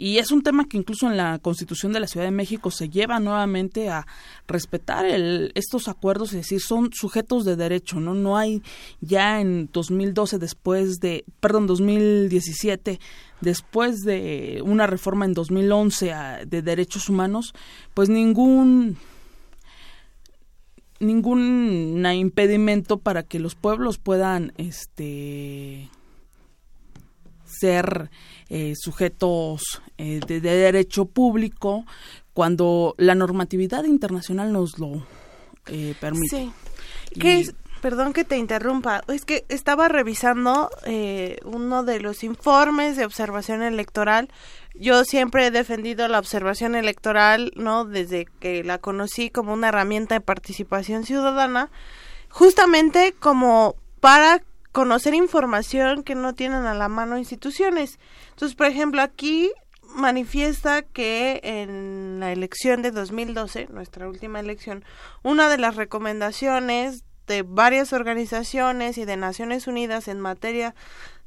[0.02, 2.88] Y es un tema que incluso en la Constitución de la Ciudad de México se
[2.88, 4.04] lleva nuevamente a
[4.48, 8.12] respetar el, estos acuerdos, es decir, son sujetos de derecho, ¿no?
[8.12, 8.64] No hay
[9.00, 12.98] ya en 2012, después de, perdón, 2017,
[13.42, 16.12] después de una reforma en 2011
[16.48, 17.54] de derechos humanos,
[17.94, 18.96] pues ningún
[20.98, 25.88] ningún impedimento para que los pueblos puedan este
[27.44, 28.10] ser
[28.48, 31.85] eh, sujetos eh, de, derecho público
[32.33, 35.07] cuando la normatividad internacional nos lo
[35.66, 36.50] eh, permite.
[37.14, 37.50] Sí.
[37.81, 40.70] Perdón que te interrumpa, es que estaba revisando
[41.44, 44.28] uno de los informes de observación electoral.
[44.76, 47.85] Yo siempre he defendido la observación electoral, ¿no?
[47.85, 51.72] Desde que la conocí como una herramienta de participación ciudadana,
[52.28, 57.98] justamente como para conocer información que no tienen a la mano instituciones.
[58.30, 59.52] Entonces, por ejemplo, aquí
[59.94, 64.85] manifiesta que en la elección de 2012, nuestra última elección,
[65.22, 70.74] una de las recomendaciones de varias organizaciones y de Naciones Unidas en materia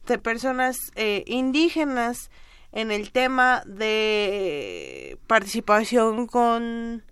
[0.07, 2.29] de personas eh, indígenas
[2.71, 7.03] en el tema de participación con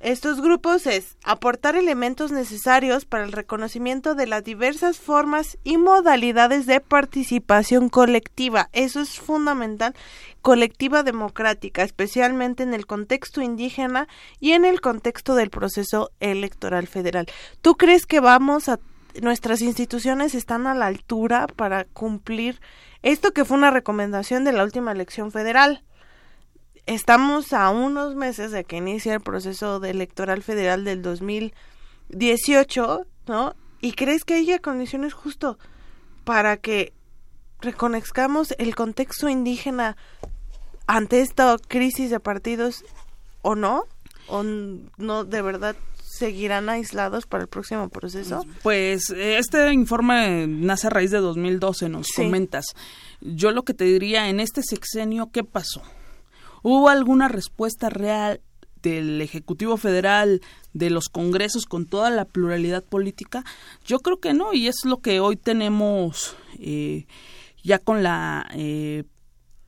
[0.00, 6.66] estos grupos es aportar elementos necesarios para el reconocimiento de las diversas formas y modalidades
[6.66, 8.68] de participación colectiva.
[8.72, 9.94] Eso es fundamental,
[10.42, 14.08] colectiva democrática, especialmente en el contexto indígena
[14.40, 17.26] y en el contexto del proceso electoral federal.
[17.62, 18.78] ¿Tú crees que vamos a
[19.22, 22.60] nuestras instituciones están a la altura para cumplir
[23.02, 25.84] esto que fue una recomendación de la última elección federal?
[26.86, 33.54] Estamos a unos meses de que inicie el proceso de electoral federal del 2018, ¿no?
[33.80, 35.58] ¿Y crees que haya condiciones justo
[36.24, 36.92] para que
[37.60, 39.96] reconozcamos el contexto indígena
[40.86, 42.84] ante esta crisis de partidos
[43.42, 43.84] o no?
[44.28, 45.76] ¿O no de verdad
[46.18, 48.44] seguirán aislados para el próximo proceso?
[48.62, 52.66] Pues este informe nace a raíz de 2012, nos comentas.
[53.20, 55.82] Yo lo que te diría en este sexenio, ¿qué pasó?
[56.66, 58.40] ¿Hubo alguna respuesta real
[58.80, 60.40] del Ejecutivo Federal,
[60.72, 63.44] de los Congresos con toda la pluralidad política?
[63.84, 67.04] Yo creo que no, y es lo que hoy tenemos eh,
[67.62, 69.04] ya con la eh,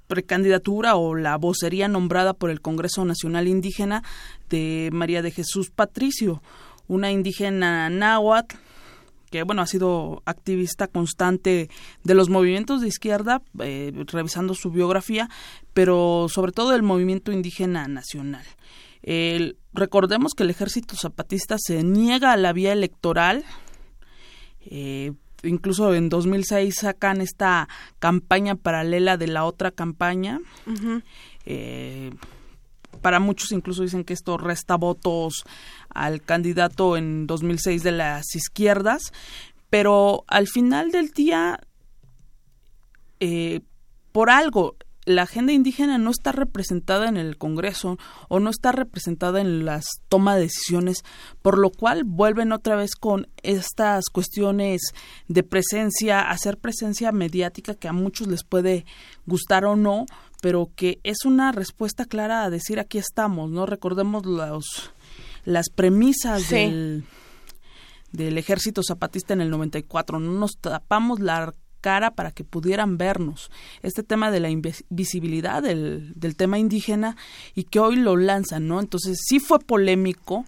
[0.06, 4.02] precandidatura o la vocería nombrada por el Congreso Nacional Indígena
[4.48, 6.42] de María de Jesús Patricio,
[6.88, 8.56] una indígena náhuatl
[9.36, 11.68] que bueno ha sido activista constante
[12.04, 15.28] de los movimientos de izquierda, eh, revisando su biografía,
[15.74, 18.46] pero sobre todo del movimiento indígena nacional.
[19.74, 23.44] recordemos que el ejército zapatista se niega a la vía electoral.
[24.62, 27.68] Eh, incluso en 2006 sacan esta
[27.98, 30.40] campaña paralela de la otra campaña
[33.06, 35.44] para muchos incluso dicen que esto resta votos
[35.90, 39.12] al candidato en 2006 de las izquierdas,
[39.70, 41.60] pero al final del día,
[43.20, 43.60] eh,
[44.10, 44.74] por algo,
[45.06, 47.96] la agenda indígena no está representada en el Congreso
[48.28, 51.04] o no está representada en las toma de decisiones,
[51.42, 54.82] por lo cual vuelven otra vez con estas cuestiones
[55.28, 58.84] de presencia, hacer presencia mediática que a muchos les puede
[59.26, 60.06] gustar o no,
[60.42, 63.64] pero que es una respuesta clara a decir aquí estamos, ¿no?
[63.64, 64.92] Recordemos los,
[65.44, 67.04] las premisas del,
[68.10, 73.50] del ejército zapatista en el 94, no nos tapamos la cara para que pudieran vernos.
[73.82, 77.16] Este tema de la invisibilidad del, del tema indígena
[77.54, 78.80] y que hoy lo lanzan, ¿no?
[78.80, 80.44] Entonces sí fue polémico.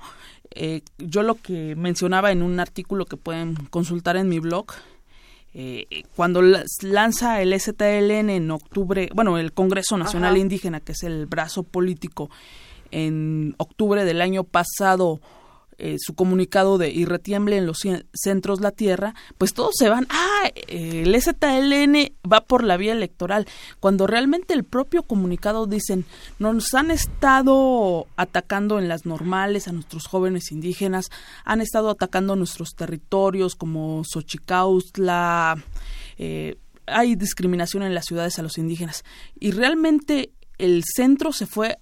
[0.50, 4.66] Eh, yo lo que mencionaba en un artículo que pueden consultar en mi blog,
[5.54, 6.42] eh, cuando
[6.82, 12.30] lanza el STLN en octubre, bueno, el Congreso Nacional Indígena, que es el brazo político,
[12.90, 15.20] en octubre del año pasado,
[15.80, 20.08] eh, su comunicado de y retiemble en los centros la tierra, pues todos se van,
[20.10, 23.46] ah, el STLN va por la vía electoral,
[23.78, 26.04] cuando realmente el propio comunicado dicen,
[26.40, 31.10] nos han estado atacando en las normales a nuestros jóvenes indígenas,
[31.44, 35.62] han estado atacando nuestros territorios como Xochicaustla,
[36.16, 39.04] eh, hay discriminación en las ciudades a los indígenas
[39.38, 41.78] y realmente el centro se fue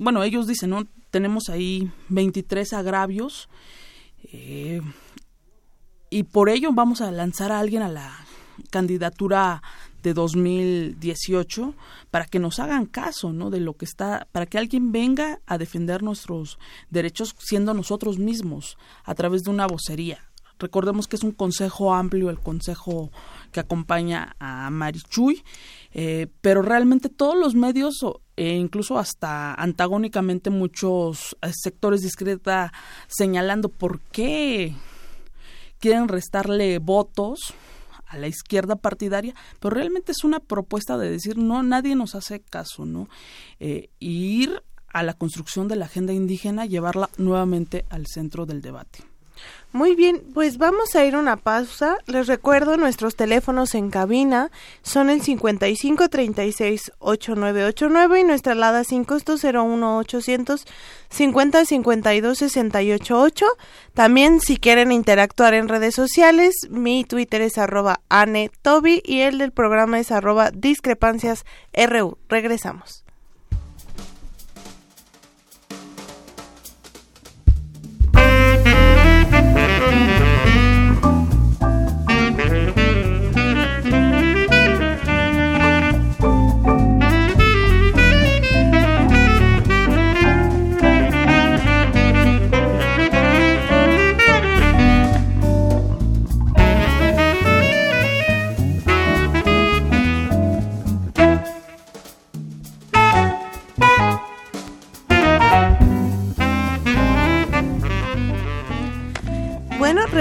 [0.00, 0.86] bueno, ellos dicen, ¿no?
[1.14, 3.48] Tenemos ahí 23 agravios
[4.32, 4.80] eh,
[6.10, 8.26] y por ello vamos a lanzar a alguien a la
[8.72, 9.62] candidatura
[10.02, 11.72] de 2018
[12.10, 13.50] para que nos hagan caso, ¿no?
[13.50, 16.58] De lo que está, para que alguien venga a defender nuestros
[16.90, 20.18] derechos siendo nosotros mismos a través de una vocería.
[20.58, 23.12] Recordemos que es un consejo amplio, el consejo
[23.52, 25.44] que acompaña a Marichuy,
[25.92, 28.04] eh, pero realmente todos los medios
[28.36, 32.72] e incluso hasta antagónicamente muchos eh, sectores izquierda
[33.06, 34.74] señalando por qué
[35.78, 37.54] quieren restarle votos
[38.06, 42.40] a la izquierda partidaria, pero realmente es una propuesta de decir no, nadie nos hace
[42.40, 43.08] caso, ¿no?
[43.60, 49.00] Eh, ir a la construcción de la agenda indígena, llevarla nuevamente al centro del debate.
[49.74, 51.98] Muy bien, pues vamos a ir a una pausa.
[52.06, 54.52] Les recuerdo nuestros teléfonos en cabina
[54.82, 60.64] son el 55 36 8989 y nuestra alada sin costo 01 800
[61.08, 63.46] 50 52 68 8.
[63.94, 69.50] También si quieren interactuar en redes sociales, mi Twitter es arroba anetobi y el del
[69.50, 72.16] programa es arroba discrepancias ru.
[72.28, 73.03] Regresamos.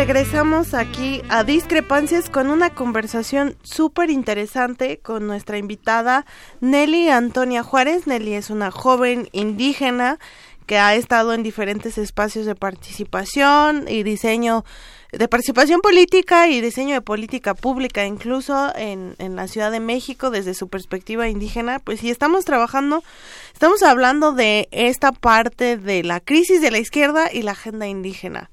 [0.06, 6.26] Regresamos aquí a Discrepancias con una conversación súper interesante con nuestra invitada
[6.60, 8.06] Nelly Antonia Juárez.
[8.06, 10.20] Nelly es una joven indígena
[10.66, 14.66] que ha estado en diferentes espacios de participación y diseño
[15.14, 20.32] de participación política y diseño de política pública, incluso en, en la Ciudad de México
[20.32, 23.06] desde su perspectiva indígena, pues sí estamos trabajando,
[23.54, 28.50] estamos hablando de esta parte de la crisis de la izquierda y la agenda indígena.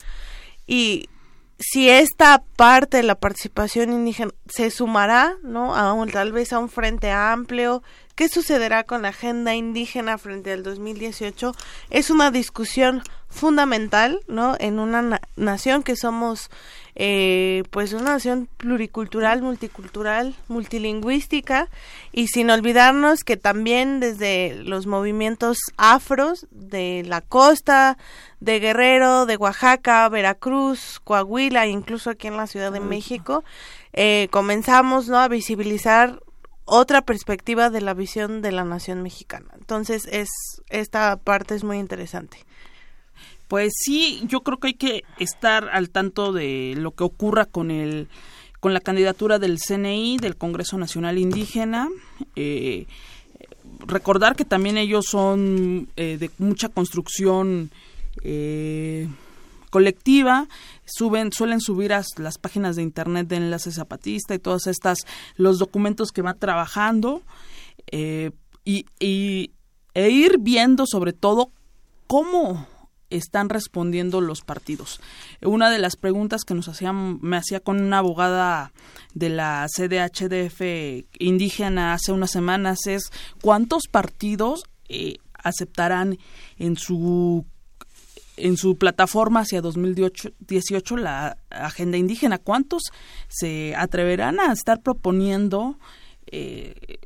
[0.68, 1.09] Y
[1.60, 5.76] si esta parte de la participación indígena se sumará, ¿no?
[5.76, 7.82] A un, tal vez a un frente amplio,
[8.20, 11.54] ¿qué sucederá con la agenda indígena frente al 2018?
[11.88, 14.56] Es una discusión fundamental, ¿no?
[14.60, 16.50] En una nación que somos,
[16.96, 21.68] eh, pues, una nación pluricultural, multicultural, multilingüística,
[22.12, 27.96] y sin olvidarnos que también desde los movimientos afros de la costa,
[28.40, 33.44] de Guerrero, de Oaxaca, Veracruz, Coahuila, incluso aquí en la Ciudad de México,
[33.94, 35.16] eh, comenzamos, ¿no?
[35.16, 36.20] A visibilizar
[36.70, 39.48] otra perspectiva de la visión de la nación mexicana.
[39.58, 40.28] Entonces, es
[40.68, 42.38] esta parte es muy interesante.
[43.48, 47.72] Pues sí, yo creo que hay que estar al tanto de lo que ocurra con
[47.72, 48.08] el
[48.60, 51.88] con la candidatura del CNI, del Congreso Nacional Indígena.
[52.36, 52.86] Eh,
[53.80, 57.70] recordar que también ellos son eh, de mucha construcción
[58.22, 59.08] eh,
[59.70, 60.46] colectiva
[60.92, 64.98] suben suelen subir a las páginas de internet de enlace zapatista y todas estas
[65.36, 67.22] los documentos que va trabajando
[68.64, 69.52] y, y,
[69.94, 71.50] e ir viendo sobre todo
[72.06, 72.66] cómo
[73.10, 75.00] están respondiendo los partidos.
[75.42, 78.72] Una de las preguntas que nos hacían, me hacía con una abogada
[79.14, 80.60] de la CDHDF
[81.18, 83.10] indígena hace unas semanas es
[83.42, 86.18] cuántos partidos eh, aceptarán
[86.58, 87.44] en su
[88.40, 92.38] en su plataforma hacia 2018 la agenda indígena.
[92.38, 92.84] ¿Cuántos
[93.28, 95.78] se atreverán a estar proponiendo
[96.26, 96.98] eh,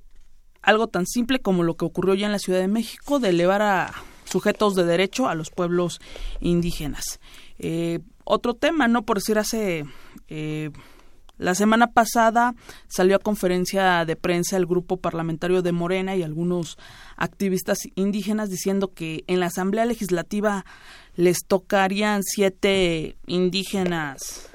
[0.62, 3.62] algo tan simple como lo que ocurrió ya en la Ciudad de México de elevar
[3.62, 3.92] a
[4.24, 6.00] sujetos de derecho a los pueblos
[6.40, 7.20] indígenas.
[7.58, 9.02] Eh, otro tema, ¿no?
[9.02, 9.84] Por decir, hace...
[10.28, 10.70] Eh,
[11.44, 12.54] la semana pasada
[12.88, 16.78] salió a conferencia de prensa el grupo parlamentario de Morena y algunos
[17.18, 20.64] activistas indígenas diciendo que en la Asamblea Legislativa
[21.16, 24.48] les tocarían siete indígenas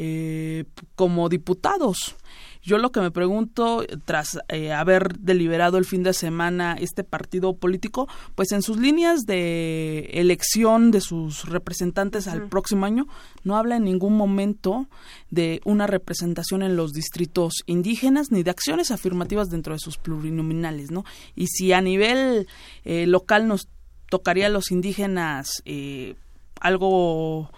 [0.00, 0.62] eh,
[0.94, 2.14] como diputados.
[2.62, 7.56] Yo lo que me pregunto, tras eh, haber deliberado el fin de semana este partido
[7.56, 13.08] político, pues en sus líneas de elección de sus representantes al próximo año,
[13.42, 14.86] no habla en ningún momento
[15.30, 20.92] de una representación en los distritos indígenas ni de acciones afirmativas dentro de sus plurinominales,
[20.92, 21.04] ¿no?
[21.34, 22.46] Y si a nivel
[22.84, 23.68] eh, local nos
[24.10, 26.14] tocaría a los indígenas eh,
[26.60, 27.50] algo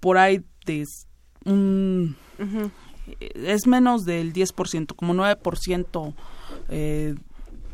[0.00, 0.84] por ahí de
[1.44, 2.16] un
[3.10, 6.14] es menos del 10%, como 9%
[6.68, 7.14] eh,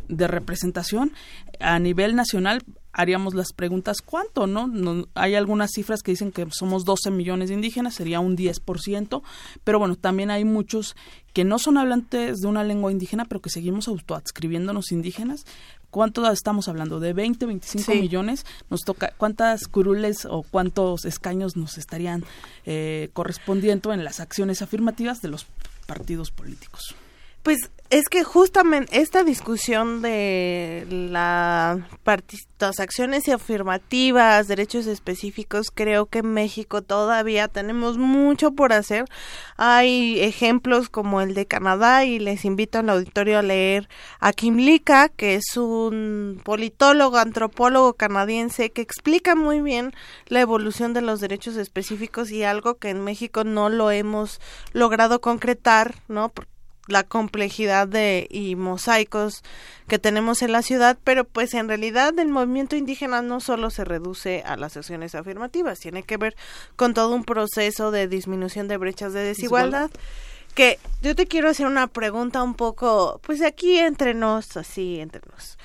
[0.08, 1.12] de representación.
[1.60, 2.62] A nivel nacional
[2.92, 5.06] haríamos las preguntas cuánto, ¿no?
[5.14, 9.22] Hay algunas cifras que dicen que somos 12 millones de indígenas, sería un 10%,
[9.62, 10.96] pero bueno, también hay muchos
[11.32, 15.44] que no son hablantes de una lengua indígena, pero que seguimos autoadscribiéndonos indígenas,
[15.90, 17.00] ¿Cuánto estamos hablando?
[17.00, 18.44] ¿De 20, 25 millones?
[18.68, 22.24] Nos toca, ¿Cuántas curules o cuántos escaños nos estarían
[22.66, 25.46] eh, correspondiendo en las acciones afirmativas de los
[25.86, 26.94] partidos políticos?
[27.42, 31.86] Pues es que justamente esta discusión de la
[32.58, 39.04] las acciones afirmativas, derechos específicos, creo que en México todavía tenemos mucho por hacer.
[39.56, 43.88] Hay ejemplos como el de Canadá y les invito al auditorio a leer
[44.20, 49.92] a Kim Lika, que es un politólogo, antropólogo canadiense que explica muy bien
[50.26, 54.40] la evolución de los derechos específicos y algo que en México no lo hemos
[54.72, 56.32] logrado concretar, ¿no?
[56.88, 59.42] La complejidad de y mosaicos
[59.86, 63.84] que tenemos en la ciudad, pero pues en realidad el movimiento indígena no solo se
[63.84, 66.36] reduce a las acciones afirmativas, tiene que ver
[66.76, 69.90] con todo un proceso de disminución de brechas de desigualdad.
[70.54, 75.20] Que yo te quiero hacer una pregunta un poco, pues aquí entre nos, así entre
[75.30, 75.56] nos.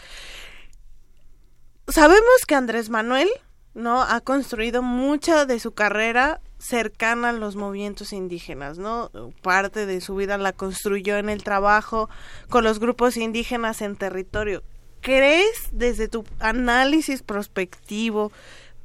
[1.88, 3.30] Sabemos que Andrés Manuel,
[3.74, 4.04] ¿no?
[4.04, 9.12] Ha construido mucha de su carrera cercana a los movimientos indígenas, ¿no?
[9.42, 12.10] Parte de su vida la construyó en el trabajo
[12.50, 14.64] con los grupos indígenas en territorio.
[15.02, 18.32] ¿Crees desde tu análisis prospectivo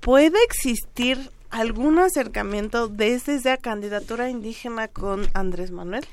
[0.01, 6.05] puede existir algún acercamiento desde esa candidatura indígena con Andrés Manuel?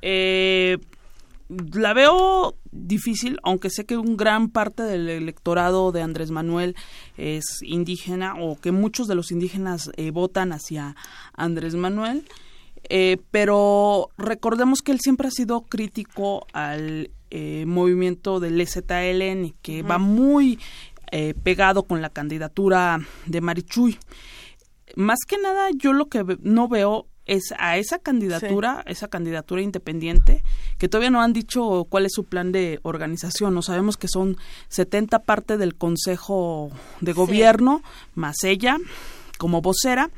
[0.00, 0.78] Eh,
[1.72, 6.76] la veo difícil, aunque sé que un gran parte del electorado de Andrés Manuel
[7.16, 10.96] es indígena o que muchos de los indígenas eh, votan hacia
[11.34, 12.24] Andrés Manuel.
[12.88, 19.82] Eh, pero recordemos que él siempre ha sido crítico al eh, movimiento del EZLN, que
[19.82, 20.58] va muy
[21.12, 23.98] eh, pegado con la candidatura de Marichuy.
[24.96, 30.42] Más que nada, yo lo que no veo es a esa candidatura, esa candidatura independiente,
[30.78, 33.54] que todavía no han dicho cuál es su plan de organización.
[33.54, 37.82] No sabemos que son 70 partes del Consejo de Gobierno,
[38.14, 38.78] más ella
[39.38, 40.10] como vocera,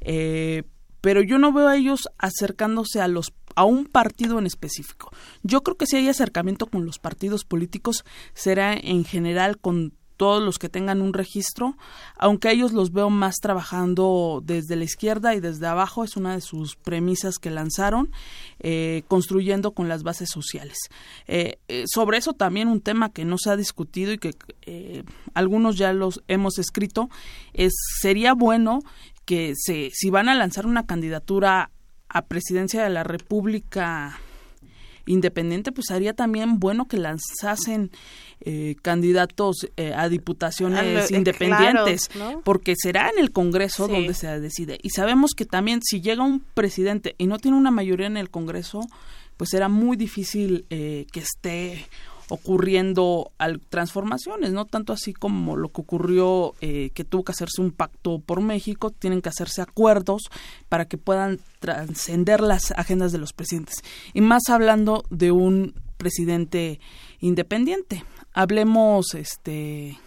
[0.00, 0.62] eh,
[1.02, 5.10] pero yo no veo a ellos acercándose a los a un partido en específico.
[5.42, 10.42] Yo creo que si hay acercamiento con los partidos políticos será en general con todos
[10.42, 11.76] los que tengan un registro,
[12.16, 16.40] aunque ellos los veo más trabajando desde la izquierda y desde abajo, es una de
[16.40, 18.10] sus premisas que lanzaron,
[18.60, 20.78] eh, construyendo con las bases sociales.
[21.26, 24.34] Eh, eh, sobre eso también un tema que no se ha discutido y que
[25.34, 27.08] algunos ya los hemos escrito,
[27.52, 28.80] es sería bueno
[29.24, 31.70] que se, si van a lanzar una candidatura
[32.08, 34.20] a presidencia de la República
[35.06, 37.90] independiente, pues haría también bueno que lanzasen
[38.40, 42.10] eh, candidatos eh, a diputaciones eh, independientes,
[42.42, 44.78] porque será en el Congreso donde se decide.
[44.82, 48.30] Y sabemos que también si llega un presidente y no tiene una mayoría en el
[48.30, 48.80] Congreso,
[49.36, 51.86] pues será muy difícil que esté
[52.34, 53.32] ocurriendo
[53.70, 58.18] transformaciones, no tanto así como lo que ocurrió eh, que tuvo que hacerse un pacto
[58.18, 60.22] por México, tienen que hacerse acuerdos
[60.68, 63.76] para que puedan trascender las agendas de los presidentes.
[64.12, 66.80] Y más hablando de un presidente
[67.20, 68.04] independiente.
[68.32, 69.98] Hablemos, este,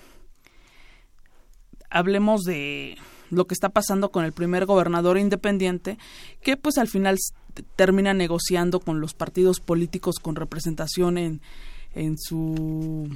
[1.89, 2.97] hablemos de
[3.30, 5.97] lo que está pasando con el primer gobernador independiente,
[6.41, 7.17] que pues al final
[7.75, 11.41] termina negociando con los partidos políticos con representación en
[11.93, 13.09] en su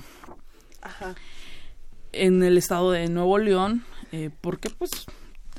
[2.12, 4.92] en el estado de Nuevo León eh, porque pues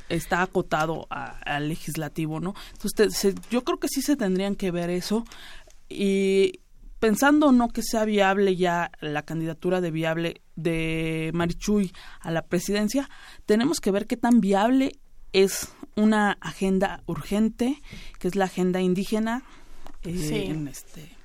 [0.09, 5.25] está acotado al legislativo no entonces yo creo que sí se tendrían que ver eso.
[5.89, 6.61] Y
[7.03, 13.11] pensando no que sea viable ya la candidatura de viable de Marichuy a la presidencia
[13.45, 14.93] tenemos que ver qué tan viable
[15.33, 17.83] es una agenda urgente
[18.21, 19.43] que es la agenda indígena
[20.05, 21.17] eh, en este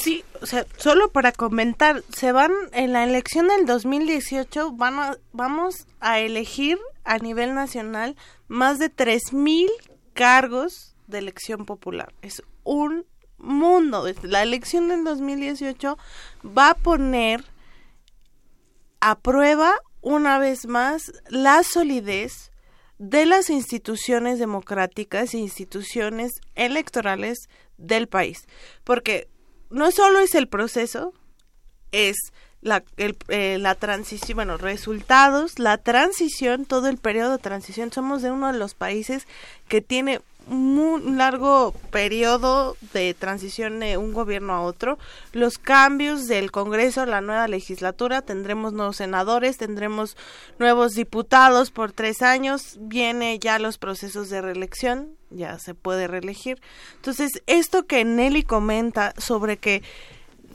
[0.00, 5.16] Sí, o sea, solo para comentar, se van en la elección del 2018 van a,
[5.32, 8.16] vamos a elegir a nivel nacional
[8.48, 9.68] más de 3000
[10.14, 12.12] cargos de elección popular.
[12.22, 13.04] Es un
[13.38, 14.04] mundo.
[14.22, 15.98] La elección del 2018
[16.44, 17.44] va a poner
[19.00, 22.50] a prueba una vez más la solidez
[22.98, 28.46] de las instituciones democráticas e instituciones electorales del país.
[28.84, 29.28] Porque
[29.70, 31.12] no solo es el proceso,
[31.92, 32.16] es
[32.60, 37.92] la, eh, la transición, bueno, resultados, la transición, todo el periodo de transición.
[37.92, 39.26] Somos de uno de los países
[39.68, 44.98] que tiene un largo periodo de transición de un gobierno a otro.
[45.32, 50.16] Los cambios del Congreso, la nueva legislatura, tendremos nuevos senadores, tendremos
[50.58, 56.60] nuevos diputados por tres años, viene ya los procesos de reelección, ya se puede reelegir.
[56.96, 59.82] Entonces, esto que Nelly comenta sobre que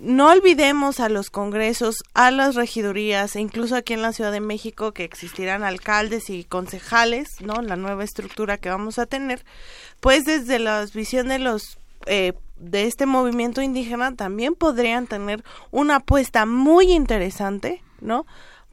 [0.02, 4.40] no olvidemos a los congresos, a las regidurías e incluso aquí en la Ciudad de
[4.40, 7.62] México que existirán alcaldes y concejales, ¿no?
[7.62, 9.46] La nueva estructura que vamos a tener,
[10.00, 11.78] pues desde la visión de los
[12.08, 18.26] eh, de este movimiento indígena también podrían tener una apuesta muy interesante, ¿no?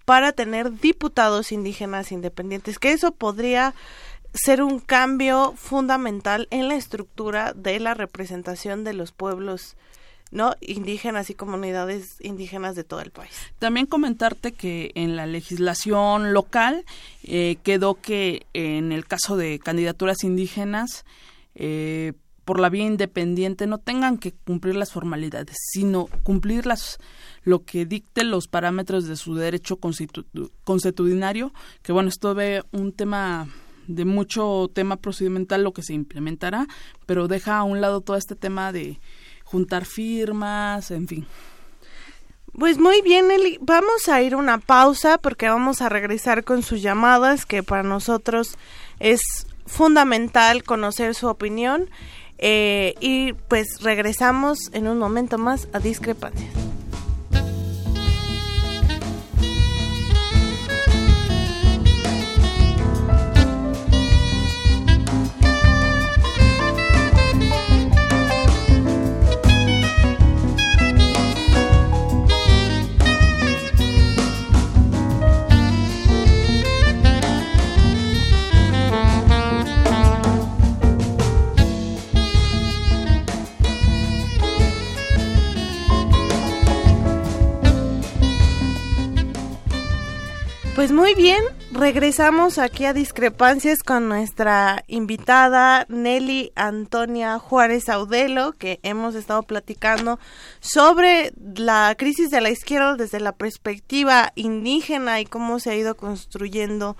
[0.06, 3.74] Para tener diputados indígenas independientes, que eso podría
[4.32, 9.76] ser un cambio fundamental en la estructura de la representación de los pueblos
[10.30, 10.54] ¿no?
[10.60, 13.32] indígenas y comunidades indígenas de todo el país.
[13.58, 16.84] También comentarte que en la legislación local
[17.22, 21.04] eh, quedó que en el caso de candidaturas indígenas
[21.54, 22.12] eh,
[22.44, 26.98] por la vía independiente no tengan que cumplir las formalidades, sino cumplir las
[27.44, 31.52] lo que dicte los parámetros de su derecho constitucionario,
[31.82, 33.48] que bueno, esto ve un tema
[33.86, 36.66] de mucho tema procedimental lo que se implementará,
[37.06, 39.00] pero deja a un lado todo este tema de
[39.50, 41.26] juntar firmas, en fin.
[42.58, 43.58] Pues muy bien, Eli.
[43.60, 48.58] Vamos a ir una pausa porque vamos a regresar con sus llamadas, que para nosotros
[48.98, 49.20] es
[49.66, 51.88] fundamental conocer su opinión.
[52.38, 56.67] Eh, y pues regresamos en un momento más a discrepancias.
[91.18, 91.42] Bien,
[91.72, 100.20] regresamos aquí a Discrepancias con nuestra invitada Nelly Antonia Juárez Audelo, que hemos estado platicando
[100.60, 105.96] sobre la crisis de la izquierda desde la perspectiva indígena y cómo se ha ido
[105.96, 106.96] construyendo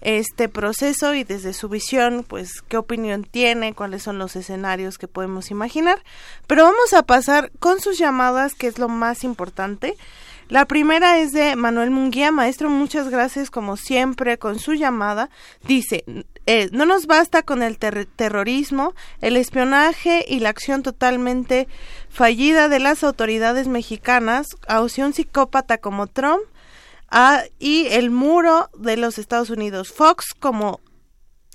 [0.00, 5.06] este proceso y desde su visión, pues qué opinión tiene, cuáles son los escenarios que
[5.06, 6.02] podemos imaginar.
[6.48, 9.96] Pero vamos a pasar con sus llamadas, que es lo más importante.
[10.50, 12.32] La primera es de Manuel Munguía.
[12.32, 15.30] Maestro, muchas gracias como siempre con su llamada.
[15.62, 16.02] Dice,
[16.44, 21.68] eh, no nos basta con el terrorismo, el espionaje y la acción totalmente
[22.08, 26.42] fallida de las autoridades mexicanas hacia un psicópata como Trump
[27.12, 29.92] ah, y el muro de los Estados Unidos.
[29.92, 30.80] Fox como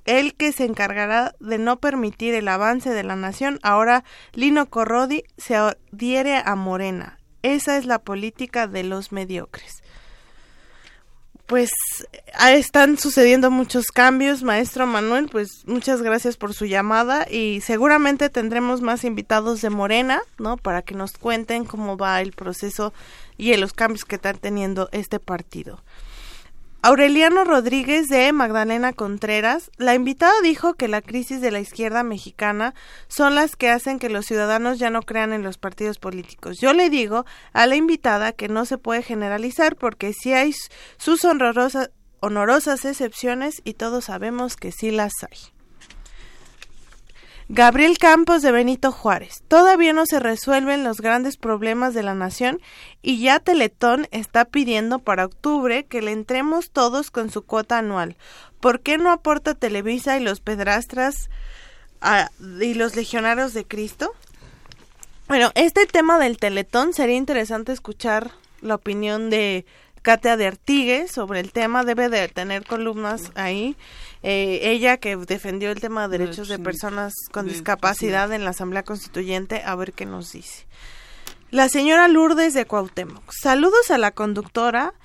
[0.06, 3.60] el que se encargará de no permitir el avance de la nación.
[3.62, 7.20] Ahora Lino Corrodi se adhiere a Morena.
[7.46, 9.84] Esa es la política de los mediocres.
[11.46, 11.70] Pues
[12.34, 18.32] ah, están sucediendo muchos cambios, maestro Manuel, pues muchas gracias por su llamada y seguramente
[18.32, 20.58] tendremos más invitados de Morena, ¿no?
[20.58, 22.94] Para que nos cuenten cómo va el proceso
[23.38, 25.84] y los cambios que está teniendo este partido.
[26.88, 32.76] Aureliano Rodríguez de Magdalena Contreras, la invitada dijo que la crisis de la izquierda mexicana
[33.08, 36.60] son las que hacen que los ciudadanos ya no crean en los partidos políticos.
[36.62, 40.54] Yo le digo a la invitada que no se puede generalizar porque sí hay
[40.98, 45.55] sus honorosas excepciones y todos sabemos que sí las hay.
[47.48, 49.44] Gabriel Campos de Benito Juárez.
[49.48, 52.60] Todavía no se resuelven los grandes problemas de la nación
[53.04, 58.18] y ya Teletón está pidiendo para octubre que le entremos todos con su cuota anual.
[58.60, 61.30] ¿Por qué no aporta Televisa y los pedrastras
[62.60, 64.12] y los legionarios de Cristo?
[65.28, 68.32] Bueno, este tema del Teletón sería interesante escuchar
[68.62, 69.68] la opinión de
[70.02, 71.84] Katia de Artigues sobre el tema.
[71.84, 73.76] Debe de tener columnas ahí
[74.28, 78.82] eh, ella que defendió el tema de derechos de personas con discapacidad en la Asamblea
[78.82, 80.66] Constituyente, a ver qué nos dice.
[81.52, 83.22] La señora Lourdes de Cuauhtémoc.
[83.32, 84.96] Saludos a la conductora.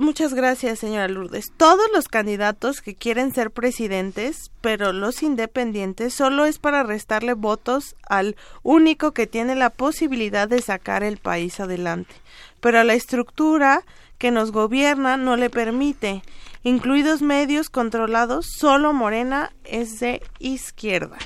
[0.00, 1.52] muchas gracias, señora Lourdes.
[1.58, 7.96] Todos los candidatos que quieren ser presidentes, pero los independientes, solo es para restarle votos
[8.08, 12.14] al único que tiene la posibilidad de sacar el país adelante.
[12.60, 13.84] Pero la estructura
[14.16, 16.22] que nos gobierna no le permite
[16.62, 21.18] incluidos medios controlados, solo Morena es de izquierda.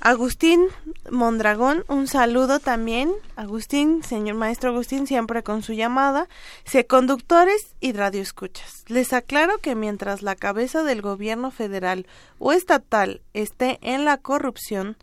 [0.00, 0.66] Agustín
[1.10, 3.10] Mondragón, un saludo también.
[3.34, 6.28] Agustín, señor maestro Agustín, siempre con su llamada.
[6.64, 8.84] Se conductores y radioescuchas.
[8.86, 12.06] Les aclaro que mientras la cabeza del gobierno federal
[12.38, 14.96] o estatal esté en la corrupción,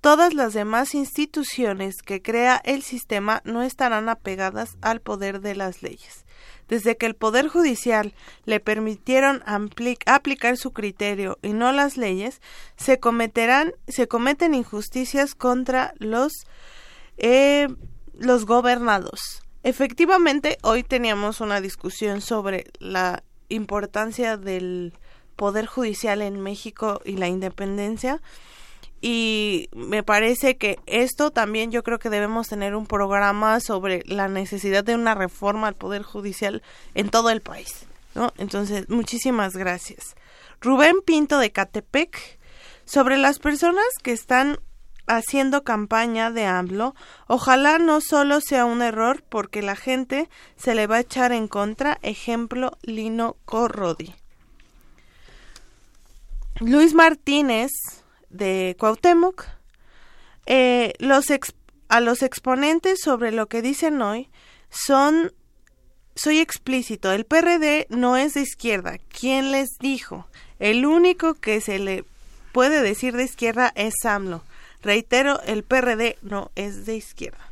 [0.00, 5.82] todas las demás instituciones que crea el sistema no estarán apegadas al poder de las
[5.82, 6.24] leyes
[6.70, 9.42] desde que el Poder Judicial le permitieron
[10.06, 12.40] aplicar su criterio y no las leyes,
[12.76, 16.32] se cometerán, se cometen injusticias contra los,
[17.18, 17.66] eh,
[18.14, 19.42] los gobernados.
[19.64, 24.92] Efectivamente, hoy teníamos una discusión sobre la importancia del
[25.34, 28.22] Poder Judicial en México y la independencia
[29.00, 34.28] y me parece que esto también yo creo que debemos tener un programa sobre la
[34.28, 36.62] necesidad de una reforma al poder judicial
[36.94, 38.32] en todo el país, ¿no?
[38.36, 40.14] Entonces, muchísimas gracias.
[40.60, 42.38] Rubén Pinto de Catepec
[42.84, 44.58] sobre las personas que están
[45.06, 46.94] haciendo campaña de AMLO,
[47.26, 51.48] ojalá no solo sea un error porque la gente se le va a echar en
[51.48, 54.14] contra, ejemplo Lino Corrodi.
[56.60, 57.70] Luis Martínez
[58.30, 59.44] de Cuauhtémoc,
[60.46, 61.26] eh, los
[61.88, 64.30] a los exponentes sobre lo que dicen hoy
[64.70, 65.32] son
[66.14, 68.98] soy explícito, el PRD no es de izquierda.
[69.08, 70.26] ¿Quién les dijo?
[70.58, 72.04] El único que se le
[72.52, 74.42] puede decir de izquierda es AMLO.
[74.82, 77.50] Reitero, el PRD no es de izquierda.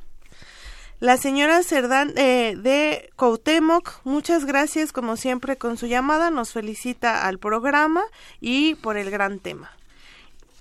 [1.01, 7.27] La señora Cerdán eh, de Cuauhtémoc, muchas gracias como siempre con su llamada, nos felicita
[7.27, 8.03] al programa
[8.41, 9.78] y por el gran tema.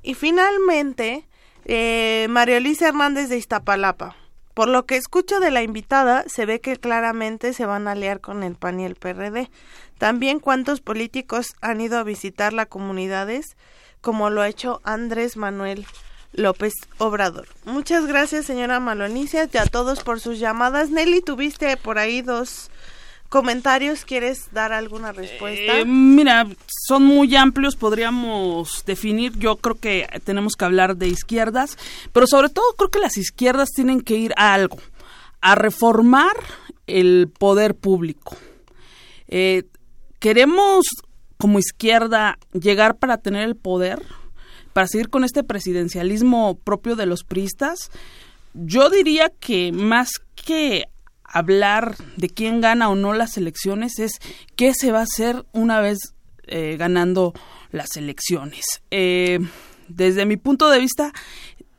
[0.01, 1.27] Y finalmente,
[1.65, 4.15] eh, María Elisa Hernández de Iztapalapa.
[4.53, 8.21] Por lo que escucho de la invitada, se ve que claramente se van a aliar
[8.21, 9.51] con el PAN y el PRD.
[9.99, 13.55] También cuántos políticos han ido a visitar las comunidades,
[14.01, 15.85] como lo ha hecho Andrés Manuel
[16.33, 17.47] López Obrador.
[17.65, 20.89] Muchas gracias, señora Malonicia, y a todos por sus llamadas.
[20.89, 22.71] Nelly, tuviste por ahí dos
[23.29, 25.79] comentarios, ¿quieres dar alguna respuesta?
[25.79, 26.47] Eh, mira,
[26.87, 31.77] son muy amplios, podríamos definir, yo creo que tenemos que hablar de izquierdas,
[32.13, 34.77] pero sobre todo creo que las izquierdas tienen que ir a algo,
[35.41, 36.35] a reformar
[36.87, 38.35] el poder público.
[39.27, 39.63] Eh,
[40.19, 40.87] ¿Queremos
[41.37, 44.01] como izquierda llegar para tener el poder?
[44.73, 47.91] ¿Para seguir con este presidencialismo propio de los priistas?
[48.53, 50.85] Yo diría que más que
[51.27, 54.13] hablar de quién gana o no las elecciones es
[54.55, 55.99] qué se va a hacer una vez
[56.47, 57.33] eh, ganando
[57.71, 58.81] las elecciones.
[58.91, 59.39] Eh,
[59.89, 61.13] desde mi punto de vista,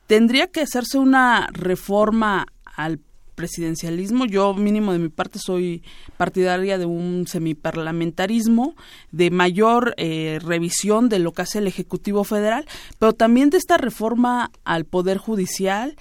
[0.06, 3.00] tendría que hacerse una reforma al
[3.38, 4.26] presidencialismo.
[4.26, 5.84] Yo mínimo de mi parte soy
[6.16, 8.74] partidaria de un semiparlamentarismo,
[9.12, 12.66] de mayor eh, revisión de lo que hace el Ejecutivo Federal,
[12.98, 15.94] pero también de esta reforma al Poder Judicial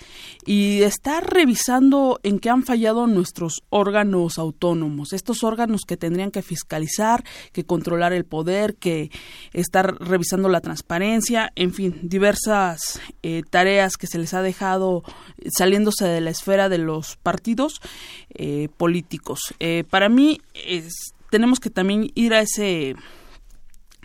[0.47, 6.41] y estar revisando en qué han fallado nuestros órganos autónomos, estos órganos que tendrían que
[6.41, 9.11] fiscalizar, que controlar el poder, que
[9.51, 15.03] estar revisando la transparencia, en fin, diversas eh, tareas que se les ha dejado
[15.51, 17.81] saliéndose de la esfera de los partidos
[18.29, 19.53] eh, políticos.
[19.59, 22.95] Eh, para mí es, tenemos que también ir a ese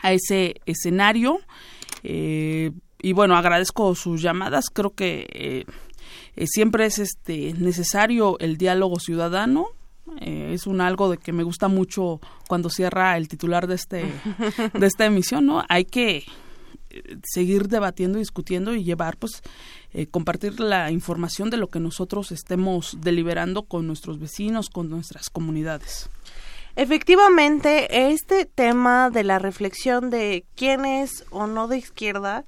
[0.02, 1.38] a ese escenario
[2.02, 5.64] eh, y bueno agradezco sus llamadas creo que
[6.46, 9.68] siempre es este necesario el diálogo ciudadano
[10.20, 14.04] es un algo de que me gusta mucho cuando cierra el titular de este
[14.74, 16.24] de esta emisión no hay que
[17.24, 19.42] seguir debatiendo, discutiendo y llevar, pues,
[19.92, 25.30] eh, compartir la información de lo que nosotros estemos deliberando con nuestros vecinos, con nuestras
[25.30, 26.08] comunidades.
[26.74, 32.44] Efectivamente, este tema de la reflexión de quién es o no de izquierda,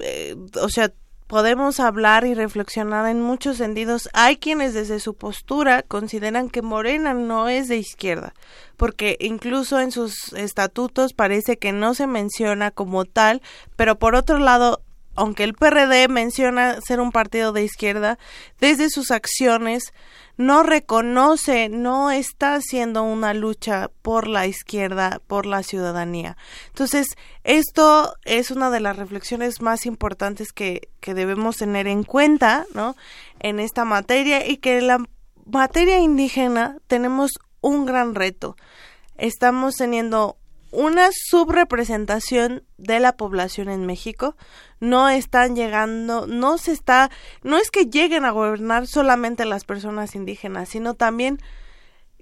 [0.00, 0.92] eh, o sea,
[1.26, 4.08] podemos hablar y reflexionar en muchos sentidos.
[4.12, 8.34] Hay quienes desde su postura consideran que Morena no es de izquierda,
[8.76, 13.42] porque incluso en sus estatutos parece que no se menciona como tal,
[13.76, 14.80] pero por otro lado,
[15.16, 18.18] aunque el PRD menciona ser un partido de izquierda,
[18.60, 19.92] desde sus acciones
[20.36, 26.36] no reconoce, no está haciendo una lucha por la izquierda, por la ciudadanía.
[26.68, 27.06] Entonces,
[27.42, 32.96] esto es una de las reflexiones más importantes que, que debemos tener en cuenta, ¿no?
[33.40, 34.98] En esta materia y que en la
[35.46, 38.56] materia indígena tenemos un gran reto.
[39.16, 40.36] Estamos teniendo
[40.70, 44.36] una subrepresentación de la población en México.
[44.80, 47.10] No están llegando, no se está,
[47.42, 51.38] no es que lleguen a gobernar solamente las personas indígenas, sino también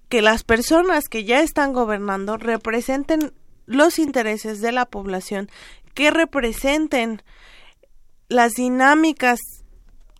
[0.09, 3.33] que las personas que ya están gobernando representen
[3.67, 5.51] los intereses de la población,
[5.95, 7.23] que representen
[8.29, 9.41] las dinámicas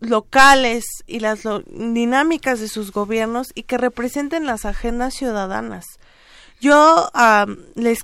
[0.01, 5.85] locales y las dinámicas de sus gobiernos y que representen las agendas ciudadanas.
[6.65, 7.11] Yo
[7.75, 7.99] les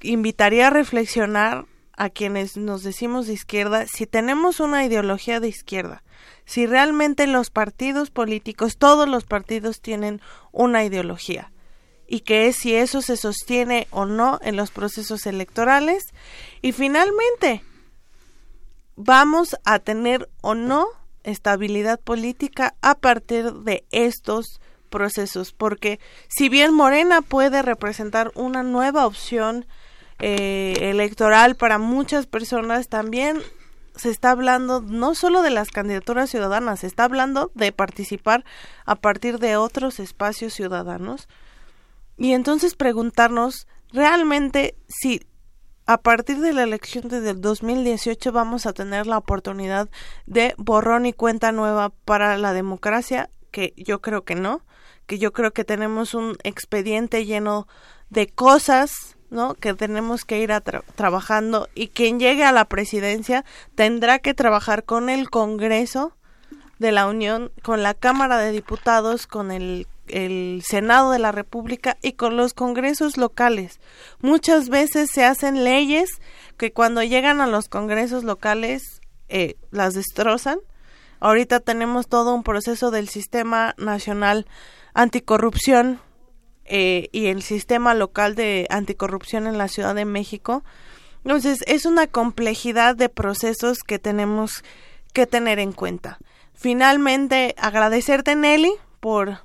[0.00, 6.04] invitaría a reflexionar a quienes nos decimos de izquierda si tenemos una ideología de izquierda,
[6.44, 10.20] si realmente los partidos políticos, todos los partidos tienen
[10.52, 11.50] una ideología
[12.06, 16.04] y que es si eso se sostiene o no en los procesos electorales
[16.62, 17.64] y finalmente
[18.94, 20.86] vamos a tener o no
[21.24, 29.06] estabilidad política a partir de estos procesos, porque si bien Morena puede representar una nueva
[29.06, 29.66] opción
[30.18, 33.42] eh, electoral para muchas personas, también
[33.96, 38.44] se está hablando no solo de las candidaturas ciudadanas, se está hablando de participar
[38.84, 41.28] a partir de otros espacios ciudadanos.
[42.18, 45.26] Y entonces preguntarnos realmente si
[45.86, 49.88] a partir de la elección desde el 2018 vamos a tener la oportunidad
[50.26, 54.62] de borrón y cuenta nueva para la democracia, que yo creo que no
[55.06, 57.66] que yo creo que tenemos un expediente lleno
[58.10, 59.54] de cosas, ¿no?
[59.54, 63.44] Que tenemos que ir a trabajando y quien llegue a la presidencia
[63.74, 66.16] tendrá que trabajar con el Congreso
[66.78, 71.96] de la Unión, con la Cámara de Diputados, con el, el Senado de la República
[72.02, 73.80] y con los congresos locales.
[74.20, 76.10] Muchas veces se hacen leyes
[76.56, 80.58] que cuando llegan a los congresos locales eh, las destrozan.
[81.18, 84.46] Ahorita tenemos todo un proceso del sistema nacional
[84.96, 86.00] anticorrupción
[86.64, 90.64] eh, y el sistema local de anticorrupción en la Ciudad de México.
[91.22, 94.64] Entonces, es una complejidad de procesos que tenemos
[95.12, 96.18] que tener en cuenta.
[96.54, 99.44] Finalmente, agradecerte, Nelly, por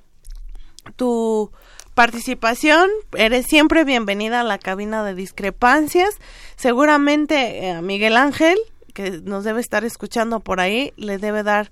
[0.96, 1.52] tu
[1.94, 2.88] participación.
[3.12, 6.16] Eres siempre bienvenida a la cabina de discrepancias.
[6.56, 8.58] Seguramente a eh, Miguel Ángel,
[8.94, 11.70] que nos debe estar escuchando por ahí, le debe dar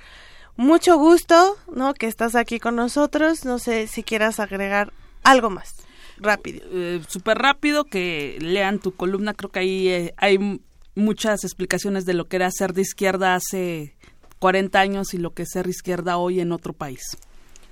[0.60, 1.94] mucho gusto, ¿no?
[1.94, 3.46] Que estás aquí con nosotros.
[3.46, 4.92] No sé si quieras agregar
[5.24, 5.74] algo más.
[6.18, 6.60] Rápido.
[6.70, 9.32] Eh, Súper rápido, que lean tu columna.
[9.32, 10.60] Creo que ahí eh, hay
[10.94, 13.96] muchas explicaciones de lo que era ser de izquierda hace
[14.38, 17.00] 40 años y lo que es ser izquierda hoy en otro país.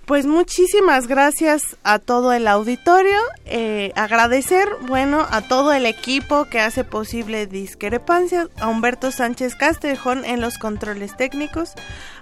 [0.09, 3.19] Pues muchísimas gracias a todo el auditorio.
[3.45, 10.25] Eh, agradecer, bueno, a todo el equipo que hace posible Discrepancias, a Humberto Sánchez Castrejón
[10.25, 11.75] en los controles técnicos,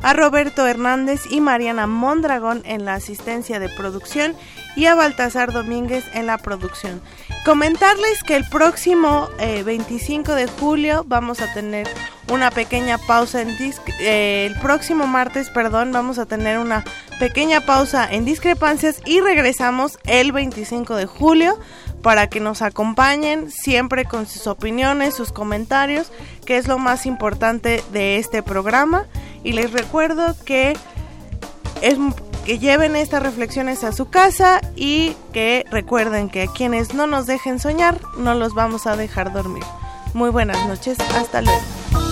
[0.03, 4.35] a Roberto Hernández y Mariana Mondragón en la asistencia de producción
[4.75, 7.01] y a Baltasar Domínguez en la producción.
[7.45, 11.87] Comentarles que el próximo 25 eh, de julio vamos a tener
[12.29, 13.57] una pequeña pausa en
[14.01, 16.85] eh, el próximo martes, perdón, vamos a tener una
[17.19, 21.59] pequeña pausa en discrepancias y regresamos el 25 de julio
[22.03, 26.13] para que nos acompañen siempre con sus opiniones, sus comentarios,
[26.45, 29.07] que es lo más importante de este programa.
[29.43, 30.77] Y les recuerdo que
[31.83, 31.97] es
[32.45, 37.27] que lleven estas reflexiones a su casa y que recuerden que a quienes no nos
[37.27, 39.65] dejen soñar, no los vamos a dejar dormir.
[40.15, 42.06] Muy buenas noches, hasta luego.